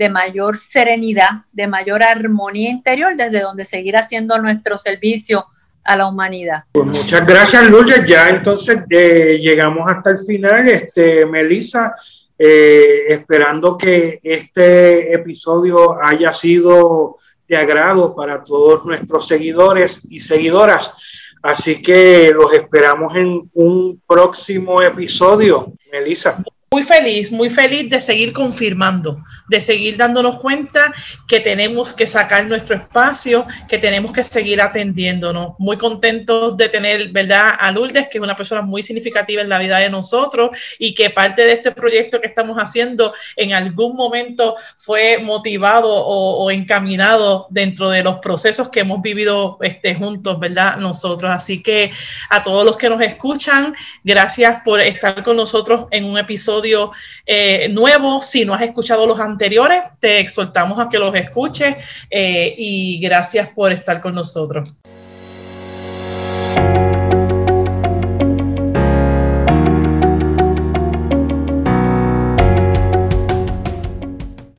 de 0.00 0.08
mayor 0.08 0.56
serenidad, 0.56 1.28
de 1.52 1.66
mayor 1.66 2.02
armonía 2.02 2.70
interior, 2.70 3.14
desde 3.14 3.42
donde 3.42 3.66
seguir 3.66 3.98
haciendo 3.98 4.38
nuestro 4.38 4.78
servicio 4.78 5.44
a 5.84 5.94
la 5.94 6.06
humanidad. 6.06 6.64
Pues 6.72 6.86
muchas 6.86 7.26
gracias, 7.26 7.68
Lourdes. 7.68 8.08
Ya 8.08 8.30
entonces 8.30 8.82
eh, 8.88 9.38
llegamos 9.42 9.90
hasta 9.90 10.12
el 10.12 10.20
final. 10.20 10.66
Este, 10.70 11.26
Melissa, 11.26 11.94
eh, 12.38 13.08
esperando 13.10 13.76
que 13.76 14.18
este 14.22 15.12
episodio 15.12 16.02
haya 16.02 16.32
sido 16.32 17.16
de 17.46 17.58
agrado 17.58 18.16
para 18.16 18.42
todos 18.42 18.86
nuestros 18.86 19.26
seguidores 19.26 20.06
y 20.08 20.20
seguidoras. 20.20 20.96
Así 21.42 21.82
que 21.82 22.32
los 22.34 22.54
esperamos 22.54 23.14
en 23.16 23.50
un 23.52 24.00
próximo 24.06 24.80
episodio, 24.80 25.74
Melissa 25.92 26.42
muy 26.72 26.84
feliz, 26.84 27.32
muy 27.32 27.50
feliz 27.50 27.90
de 27.90 28.00
seguir 28.00 28.32
confirmando, 28.32 29.20
de 29.48 29.60
seguir 29.60 29.96
dándonos 29.96 30.38
cuenta 30.38 30.94
que 31.26 31.40
tenemos 31.40 31.92
que 31.92 32.06
sacar 32.06 32.46
nuestro 32.46 32.76
espacio, 32.76 33.44
que 33.68 33.76
tenemos 33.76 34.12
que 34.12 34.22
seguir 34.22 34.60
atendiéndonos. 34.60 35.54
Muy 35.58 35.76
contentos 35.76 36.56
de 36.56 36.68
tener, 36.68 37.08
¿verdad?, 37.08 37.54
a 37.58 37.72
Lourdes, 37.72 38.06
que 38.06 38.18
es 38.18 38.22
una 38.22 38.36
persona 38.36 38.62
muy 38.62 38.84
significativa 38.84 39.42
en 39.42 39.48
la 39.48 39.58
vida 39.58 39.78
de 39.78 39.90
nosotros 39.90 40.50
y 40.78 40.94
que 40.94 41.10
parte 41.10 41.42
de 41.42 41.54
este 41.54 41.72
proyecto 41.72 42.20
que 42.20 42.28
estamos 42.28 42.56
haciendo 42.56 43.14
en 43.34 43.52
algún 43.52 43.96
momento 43.96 44.54
fue 44.76 45.18
motivado 45.18 45.88
o, 45.92 46.48
encaminado 46.52 47.48
dentro 47.50 47.90
de 47.90 48.04
los 48.04 48.20
procesos 48.20 48.68
que 48.68 48.80
hemos 48.80 49.02
vivido 49.02 49.58
este, 49.62 49.96
juntos, 49.96 50.38
¿verdad?, 50.38 50.76
nosotros. 50.76 51.32
Así 51.32 51.64
que 51.64 51.90
a 52.28 52.44
todos 52.44 52.64
los 52.64 52.76
que 52.76 52.88
nos 52.88 53.00
escuchan, 53.00 53.74
gracias 54.04 54.62
por 54.64 54.80
estar 54.80 55.20
con 55.24 55.36
nosotros 55.36 55.86
en 55.90 56.04
un 56.04 56.16
episodio 56.60 56.92
eh, 57.26 57.68
nuevo. 57.70 58.22
Si 58.22 58.44
no 58.44 58.54
has 58.54 58.62
escuchado 58.62 59.06
los 59.06 59.18
anteriores, 59.18 59.82
te 59.98 60.20
exhortamos 60.20 60.78
a 60.78 60.88
que 60.88 60.98
los 60.98 61.14
escuches 61.14 61.76
eh, 62.10 62.54
y 62.56 63.00
gracias 63.00 63.48
por 63.48 63.72
estar 63.72 64.00
con 64.00 64.14
nosotros. 64.14 64.74